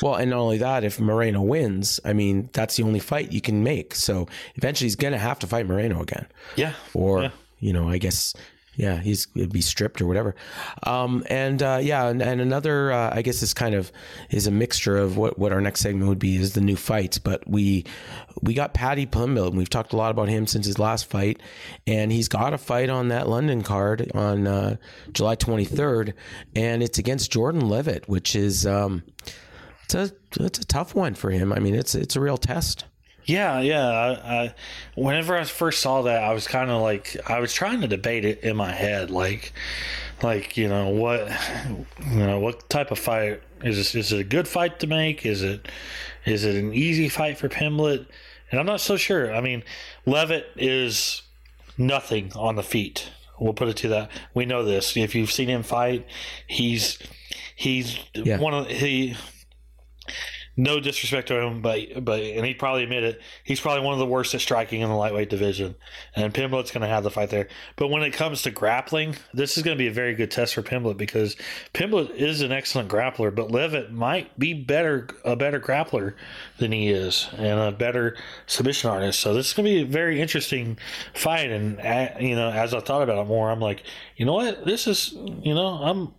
[0.00, 3.40] Well, and not only that, if Moreno wins, I mean, that's the only fight you
[3.40, 3.94] can make.
[3.96, 6.74] So eventually, he's gonna have to fight Moreno again, Yeah.
[6.94, 7.30] or Yeah.
[7.58, 8.32] you know, I guess,
[8.76, 10.34] yeah, he's be stripped or whatever.
[10.82, 13.90] Um, and uh, yeah, and, and another, uh, I guess, this kind of
[14.30, 17.18] is a mixture of what what our next segment would be is the new fights.
[17.18, 17.84] But we
[18.42, 21.40] we got Paddy Pimblett, and we've talked a lot about him since his last fight,
[21.86, 24.76] and he's got a fight on that London card on uh,
[25.12, 26.12] July 23rd,
[26.54, 28.66] and it's against Jordan Levitt, which is.
[28.66, 29.02] Um,
[29.84, 30.10] it's a
[30.40, 31.52] it's a tough one for him.
[31.52, 32.86] I mean, it's it's a real test.
[33.26, 33.88] Yeah, yeah.
[33.88, 34.10] I,
[34.44, 34.54] I
[34.94, 38.24] whenever I first saw that, I was kind of like I was trying to debate
[38.24, 39.52] it in my head, like,
[40.22, 41.28] like you know what,
[42.10, 43.94] you know what type of fight is this?
[43.94, 45.26] Is it a good fight to make?
[45.26, 45.68] Is it
[46.24, 48.06] is it an easy fight for Pimblett?
[48.50, 49.34] And I'm not so sure.
[49.34, 49.64] I mean,
[50.06, 51.22] Levitt is
[51.76, 53.10] nothing on the feet.
[53.40, 54.10] We'll put it to that.
[54.34, 54.96] We know this.
[54.96, 56.06] If you've seen him fight,
[56.46, 56.98] he's
[57.56, 58.38] he's Yeah.
[58.38, 59.16] one of he
[60.56, 63.20] no disrespect to him, but but and he'd probably admit it.
[63.44, 65.74] He's probably one of the worst at striking in the lightweight division,
[66.14, 67.48] and Pimblett's going to have the fight there.
[67.76, 70.54] But when it comes to grappling, this is going to be a very good test
[70.54, 71.36] for Pimblett because
[71.74, 76.14] Pimblett is an excellent grappler, but Levitt might be better a better grappler
[76.58, 79.20] than he is, and a better submission artist.
[79.20, 80.78] So this is going to be a very interesting
[81.14, 81.50] fight.
[81.50, 83.82] And uh, you know, as I thought about it more, I'm like,
[84.16, 86.14] you know what, this is you know, I'm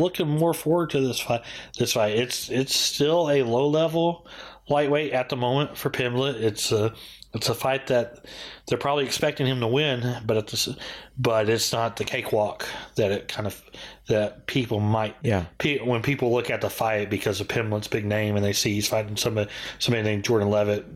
[0.00, 1.42] looking more forward to this fight.
[1.78, 4.26] This fight, it's it's still a low level
[4.68, 6.34] lightweight at the moment for Pimblett.
[6.36, 6.92] It's a
[7.32, 8.24] it's a fight that
[8.66, 10.68] they're probably expecting him to win, but at this,
[11.16, 13.62] but it's not the cakewalk that it kind of
[14.08, 15.14] that people might.
[15.22, 15.44] Yeah.
[15.58, 18.74] Pe- When people look at the fight because of Pimblett's big name and they see
[18.74, 20.86] he's fighting somebody somebody named Jordan Levitt,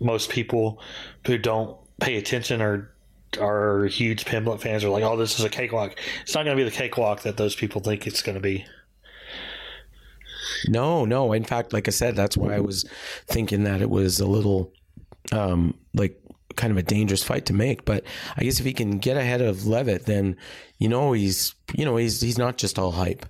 [0.00, 0.80] most people
[1.26, 2.93] who don't pay attention or
[3.38, 6.62] are huge Pimblett fans are like, "Oh, this is a cakewalk." It's not going to
[6.62, 8.64] be the cakewalk that those people think it's going to be.
[10.68, 11.32] No, no.
[11.32, 12.84] In fact, like I said, that's why I was
[13.26, 14.72] thinking that it was a little
[15.32, 16.20] um, like
[16.56, 17.84] kind of a dangerous fight to make.
[17.84, 18.04] But
[18.36, 20.36] I guess if he can get ahead of Levitt, then
[20.78, 23.26] you know he's you know he's he's not just all hype.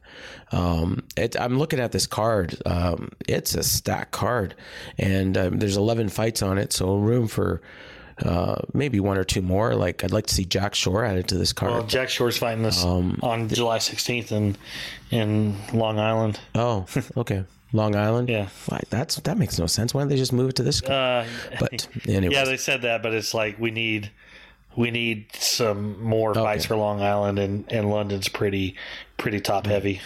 [0.52, 2.60] Um, it, I'm looking at this card.
[2.66, 4.54] Um, it's a stacked card,
[4.98, 7.62] and um, there's 11 fights on it, so room for.
[8.22, 9.74] Uh, maybe one or two more.
[9.74, 11.72] Like I'd like to see Jack Shore added to this card.
[11.72, 14.56] Well, Jack Shore's fighting this Um, on July 16th in
[15.10, 16.38] in Long Island.
[16.54, 16.86] oh,
[17.16, 17.44] okay.
[17.72, 18.28] Long Island.
[18.28, 18.48] Yeah.
[18.66, 19.92] Why, that's that makes no sense.
[19.92, 20.80] Why don't they just move it to this?
[20.82, 21.26] Uh,
[21.58, 24.12] but anyway, yeah, they said that, but it's like we need
[24.76, 28.76] we need some more fights for Long Island, and and London's pretty
[29.16, 30.00] pretty top heavy.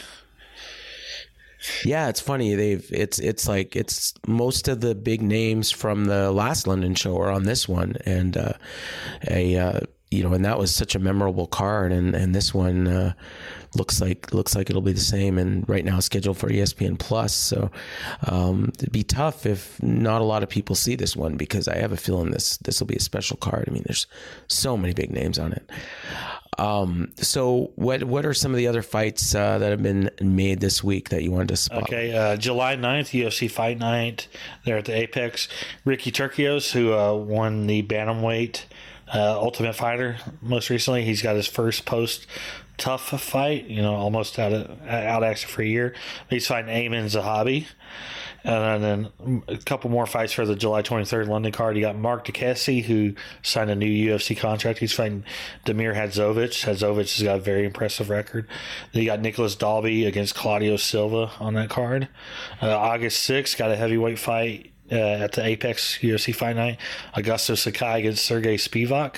[1.85, 2.55] Yeah, it's funny.
[2.55, 7.19] They've it's it's like it's most of the big names from the last London show
[7.19, 8.53] are on this one, and uh,
[9.29, 9.81] a uh,
[10.11, 13.13] you know, and that was such a memorable card, and and this one uh,
[13.75, 17.35] looks like looks like it'll be the same, and right now scheduled for ESPN Plus.
[17.35, 17.71] So
[18.27, 21.77] um, it'd be tough if not a lot of people see this one because I
[21.77, 23.67] have a feeling this this will be a special card.
[23.69, 24.07] I mean, there's
[24.47, 25.69] so many big names on it.
[26.57, 30.61] Um, so what what are some of the other fights uh, that have been made
[30.61, 31.85] this week that you wanted to spot?
[31.85, 34.29] Okay, uh, July 9th, UFC Fight Night
[34.65, 35.49] there at the Apex.
[35.85, 38.65] Ricky Turcios, who uh, won the Bantamweight
[39.15, 42.27] uh, Ultimate Fighter most recently, he's got his first post
[42.77, 45.95] TUF fight, you know, almost out of out action for a year.
[46.31, 47.67] He's fighting Aiemann Zahabi.
[48.45, 51.77] And then a couple more fights for the July 23rd London card.
[51.77, 54.79] You got Marc Diakiese, who signed a new UFC contract.
[54.79, 55.25] He's fighting
[55.67, 56.65] Demir Hadzovic.
[56.65, 58.47] Hadzovic has got a very impressive record.
[58.93, 62.09] Then you got Nicolas Dalby against Claudio Silva on that card.
[62.63, 66.79] Uh, August 6th, got a heavyweight fight uh, at the Apex UFC Fight Night.
[67.15, 69.17] Augusto Sakai against Sergey Spivak.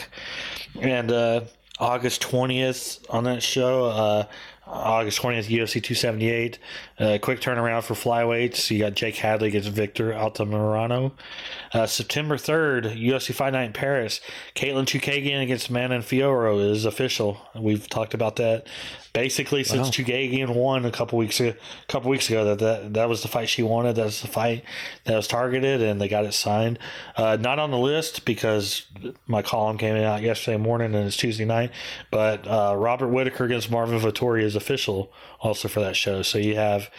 [0.81, 1.43] And uh,
[1.79, 4.25] August 20th on that show, uh,
[4.71, 6.59] August 20th, UFC 278.
[6.99, 8.71] Uh, quick turnaround for flyweights.
[8.71, 11.12] You got Jake Hadley against Victor Altamirano.
[11.73, 14.21] Uh, September 3rd, UFC Fight Night in Paris.
[14.55, 17.41] Katlyn Chookagian against Manon Fiorot is official.
[17.55, 18.66] We've talked about that
[19.12, 20.04] basically since Wow.
[20.04, 21.50] Chookagian won a couple weeks ago.
[21.82, 23.96] A couple weeks ago, that, that that was the fight she wanted.
[23.96, 24.64] That was the fight
[25.04, 26.78] that was targeted, and they got it signed.
[27.16, 28.86] Uh, not on the list because
[29.26, 31.72] my column came out yesterday morning and it's Tuesday night.
[32.11, 36.22] But uh, Robert Whitaker against Marvin Vettori is official also for that show.
[36.22, 36.90] So you have,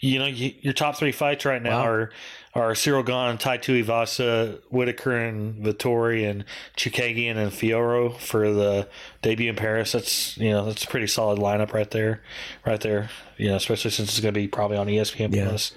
[0.00, 1.86] you know, you, your top three fights right now Wow.
[1.86, 2.10] are
[2.58, 6.44] are Ciryl Gane, Tai Tuivasa, Whitaker and Vettori, and
[6.76, 8.88] Chookagian and Fiorot for the
[9.22, 9.92] debut in Paris.
[9.92, 12.22] That's you know that's a pretty solid lineup right there,
[12.66, 13.10] right there.
[13.36, 15.48] You know, especially since it's going to be probably on ESPN Yeah.
[15.48, 15.72] Plus.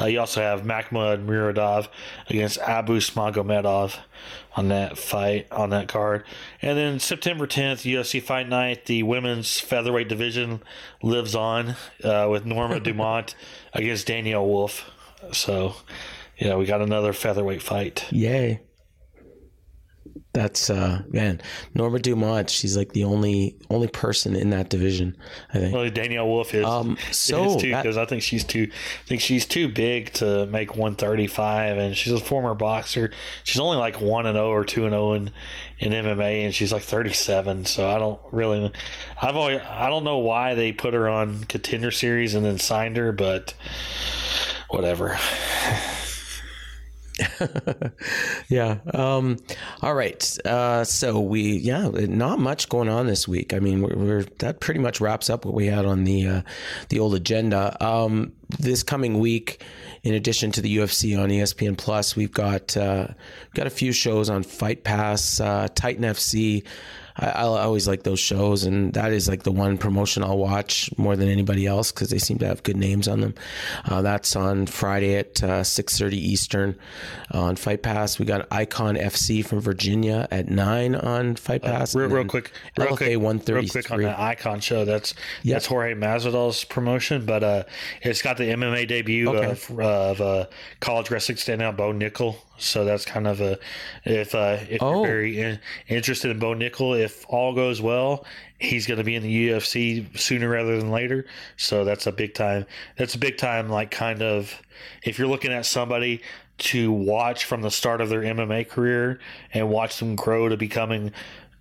[0.00, 1.86] Uh, you also have Makhmud Muradov
[2.28, 3.96] against Abus Magomedov
[4.56, 6.24] on that fight on that card,
[6.60, 10.62] and then September 10th, UFC Fight Night, the women's featherweight division
[11.02, 13.34] lives on uh, with Norma Dumont
[13.72, 14.90] against Danyelle Wolf.
[15.32, 15.74] So,
[16.38, 18.04] yeah, we got another featherweight fight.
[18.10, 18.60] Yay.
[20.34, 21.40] That's uh man,
[21.74, 25.16] Norma Dumont, she's like the only only person in that division,
[25.50, 25.72] I think.
[25.72, 29.46] Well, Danyelle Wolf is Um, so too because I think she's too I think she's
[29.46, 33.12] too big to make 135 and she's a former boxer.
[33.44, 35.30] She's only like 1 and 0 or 2 and 0 in
[35.78, 38.72] in MMA and she's like 37, so I don't really
[39.22, 42.96] I've always I don't know why they put her on contender series and then signed
[42.96, 43.54] her, but
[44.68, 45.16] whatever.
[48.48, 48.78] yeah.
[48.92, 49.38] Um,
[49.82, 50.38] all right.
[50.44, 53.52] Uh, so we, yeah, not much going on this week.
[53.54, 56.42] I mean, we're, we're that pretty much wraps up what we had on the uh,
[56.88, 57.76] the old agenda.
[57.84, 59.62] Um, this coming week,
[60.02, 63.08] in addition to the UFC on ESPN Plus, we've got uh,
[63.54, 66.64] got a few shows on Fight Pass, uh, Titan FC.
[67.16, 70.90] I, I always like those shows, and that is like the one promotion I'll watch
[70.96, 73.34] more than anybody else because they seem to have good names on them.
[73.84, 76.76] Uh, that's on Friday at uh, six thirty Eastern
[77.30, 78.18] on Fight Pass.
[78.18, 81.94] We got Icon FC from Virginia at nine on Fight Pass.
[81.94, 84.84] Uh, Real, real quick, real LFA quick, one real quick on that Icon show.
[84.84, 85.54] That's Yeah.
[85.54, 87.62] that's Jorge Masvidal's promotion, but uh,
[88.02, 89.50] it's got the MMA debut Okay.
[89.52, 90.46] of, of uh,
[90.80, 92.36] college wrestling standout Bo Nickal.
[92.56, 93.58] So that's kind of a
[94.04, 94.96] if uh, if Oh.
[94.98, 98.24] you're very in, interested in Bo Nickal, if all goes well,
[98.58, 101.26] he's going to be in the UFC sooner rather than later.
[101.56, 102.66] So that's a big time.
[102.96, 103.68] That's a big time.
[103.68, 104.60] Like kind of
[105.02, 106.22] if you're looking at somebody
[106.56, 109.18] to watch from the start of their MMA career
[109.52, 111.12] and watch them grow to becoming,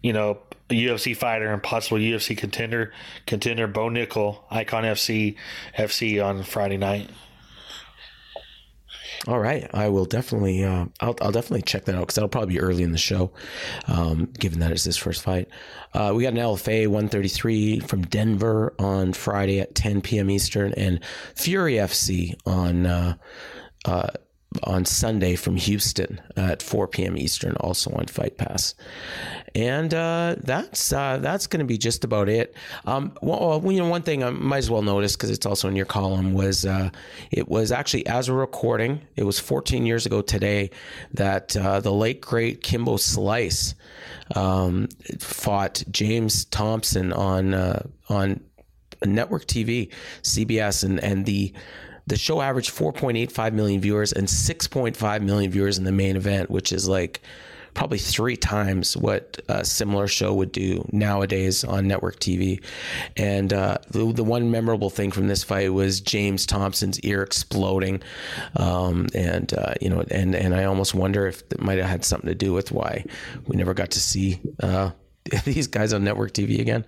[0.04, 0.38] you know,
[0.70, 2.94] a UFC fighter and possible UFC contender,
[3.26, 5.36] contender Bo Nickal, Icon FC,
[5.78, 7.10] FC on Friday night.
[9.26, 10.66] All right, I will definitely.
[10.66, 13.32] Uh, I'll, I'll definitely check that out because that'll probably be early in the show,
[13.88, 15.48] um, given that it's his first fight.
[15.94, 20.30] Uh, we got an LFA 133 from Denver on Friday at 10 p.m.
[20.30, 21.00] Eastern, and
[21.36, 23.16] Fury FC on uh,
[23.86, 24.10] uh,
[24.64, 27.18] on Sunday from Houston at 4 p.m.
[27.18, 28.76] Eastern, also on Fight Pass.
[29.56, 32.56] And uh, that's uh, that's going to be just about it.
[32.86, 35.76] Um, well, you know, one thing I might as well notice because it's also in
[35.76, 36.90] your column was uh,
[37.32, 40.72] it was actually as we're recording, it was 14 years ago today
[41.14, 43.76] that uh, the late great Kimbo Slice
[44.36, 44.88] um,
[45.20, 48.40] fought James Thompson on uh, on
[49.06, 49.92] network TV,
[50.22, 51.54] CBS, and and the
[52.08, 56.72] the show averaged 4.85 million viewers and 6.5 million viewers in the main event, which
[56.72, 57.22] is like
[57.74, 62.64] probably three times what a similar show would do nowadays on network TV.
[63.18, 68.02] And uh, the, the one memorable thing from this fight was James Thompson's ear exploding,
[68.56, 72.06] um, and uh, you know, and and I almost wonder if it might have had
[72.06, 73.06] something to do with why
[73.48, 74.40] we never got to see.
[74.62, 74.92] Uh,
[75.46, 76.86] these guys on network TV again,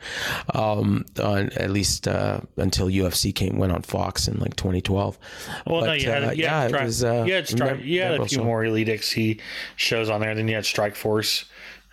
[0.53, 5.17] um, on at least uh, until UFC came went on Fox in like 2012.
[5.65, 7.83] Well, But, no, you had, uh, you yeah, had, it was, uh, you had, Stri-
[7.85, 9.39] you had a few more Elite XC
[9.77, 10.35] shows on there.
[10.35, 11.45] Then you had Strike Force.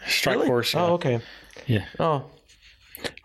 [0.09, 0.49] Strike Really?
[0.49, 0.75] Force.
[0.75, 0.85] yeah.
[0.85, 1.21] Oh, okay.
[1.67, 1.85] Yeah.
[2.01, 2.25] Oh,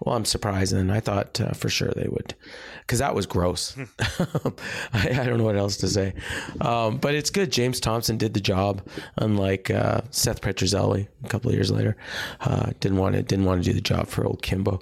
[0.02, 2.34] well, I'm surprised, and I thought uh, for sure they would,
[2.82, 3.74] because that was gross.
[3.74, 3.84] Hmm.
[4.94, 6.14] I, I don't know what else to say,
[6.62, 7.52] um, but it's good.
[7.52, 8.82] James Thompson did the job,
[9.18, 11.96] unlike uh, Seth Petruzelli a couple of years later.
[12.42, 14.82] Uh, didn't want to didn't want to do the job for old Kimbo.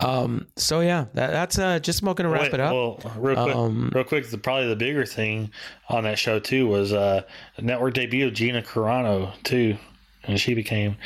[0.00, 2.72] Um, so yeah, that, that's uh, just about gonna wrap Wait, it up.
[2.72, 4.28] Well, real quick, Um, real quick.
[4.28, 5.50] The, probably the bigger thing
[5.88, 7.22] on that show too was uh,
[7.56, 9.76] the network debut of Gina Carano too,
[10.24, 10.96] and she became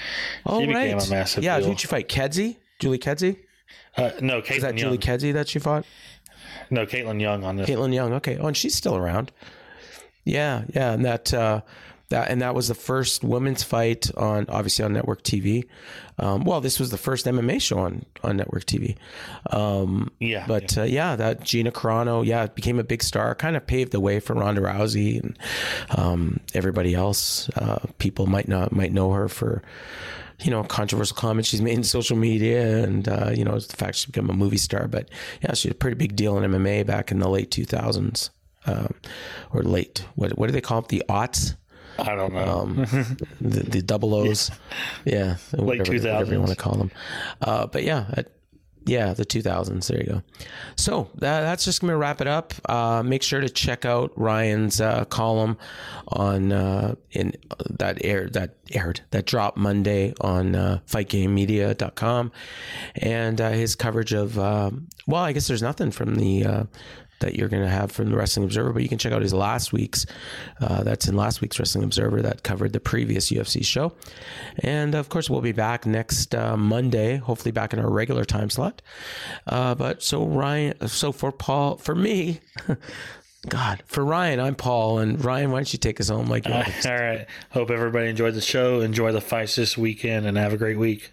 [0.44, 1.58] oh she right, became a massive yeah.
[1.58, 1.68] deal.
[1.68, 2.08] Who'd you fight?
[2.08, 3.36] Kedzie, Julie Kedzie.
[3.96, 4.78] Uh, no, Is Caitlin that Young.
[4.78, 5.84] Julie Kedzie that she fought?
[6.70, 7.68] no, Kaitlin Young on this.
[7.68, 8.12] Kaitlin Young.
[8.14, 8.36] Okay.
[8.38, 9.32] Oh, and she's still around.
[10.24, 11.60] Yeah, yeah, and that uh,
[12.08, 15.64] that and that was the first women's fight on obviously on network TV.
[16.18, 18.96] Um, well, this was the first MMA show on on network TV.
[19.50, 23.34] Um, Yeah, but Uh, yeah, that Gina Carano, yeah, became a big star.
[23.36, 25.38] Kind of paved the way for Ronda Rousey and
[25.90, 27.48] um, everybody else.
[27.50, 29.62] Uh, people might not might know her for
[30.40, 33.96] you know, controversial comments she's made in social media and, uh, you know, the fact
[33.96, 34.86] she's become a movie star.
[34.88, 35.08] But
[35.42, 38.30] yeah, she's a pretty big deal in MMA back in the late 2000s
[38.66, 38.94] um,
[39.52, 40.88] or late, what, what do they call it?
[40.88, 41.56] The aughts?
[41.98, 42.44] I don't know.
[42.44, 42.76] Um,
[43.40, 44.50] the, the double O's.
[45.04, 45.36] Yeah.
[45.52, 46.90] whatever, whatever you want to call them.
[47.40, 48.22] Uh, but yeah,
[48.86, 49.88] yeah, the 2000s.
[49.88, 50.22] There you go.
[50.76, 52.54] So that, that's just going to wrap it up.
[52.68, 55.58] Uh, make sure to check out Ryan's uh, column
[56.08, 57.34] on uh, in
[57.68, 62.32] that aired that aired that dropped Monday on uh, FightGameMedia.com,
[62.94, 66.66] and uh, his coverage of um, well, I guess there's nothing from the.
[67.20, 69.22] Uh, that you're going to have from the Wrestling Observer, but you can check out
[69.22, 70.06] his last week's.
[70.60, 73.92] Uh, that's in last week's Wrestling Observer that covered the previous UFC show.
[74.60, 78.50] And of course, we'll be back next uh, Monday, hopefully back in our regular time
[78.50, 78.82] slot.
[79.46, 82.40] Uh, but so Ryan, so for Paul, for me,
[83.48, 86.52] God, for Ryan, I'm Paul, and Ryan, why don't you take us home like you
[86.52, 87.26] All always right.
[87.50, 88.80] Hope everybody enjoyed the show.
[88.80, 91.12] Enjoy the fights this weekend, and have a great week.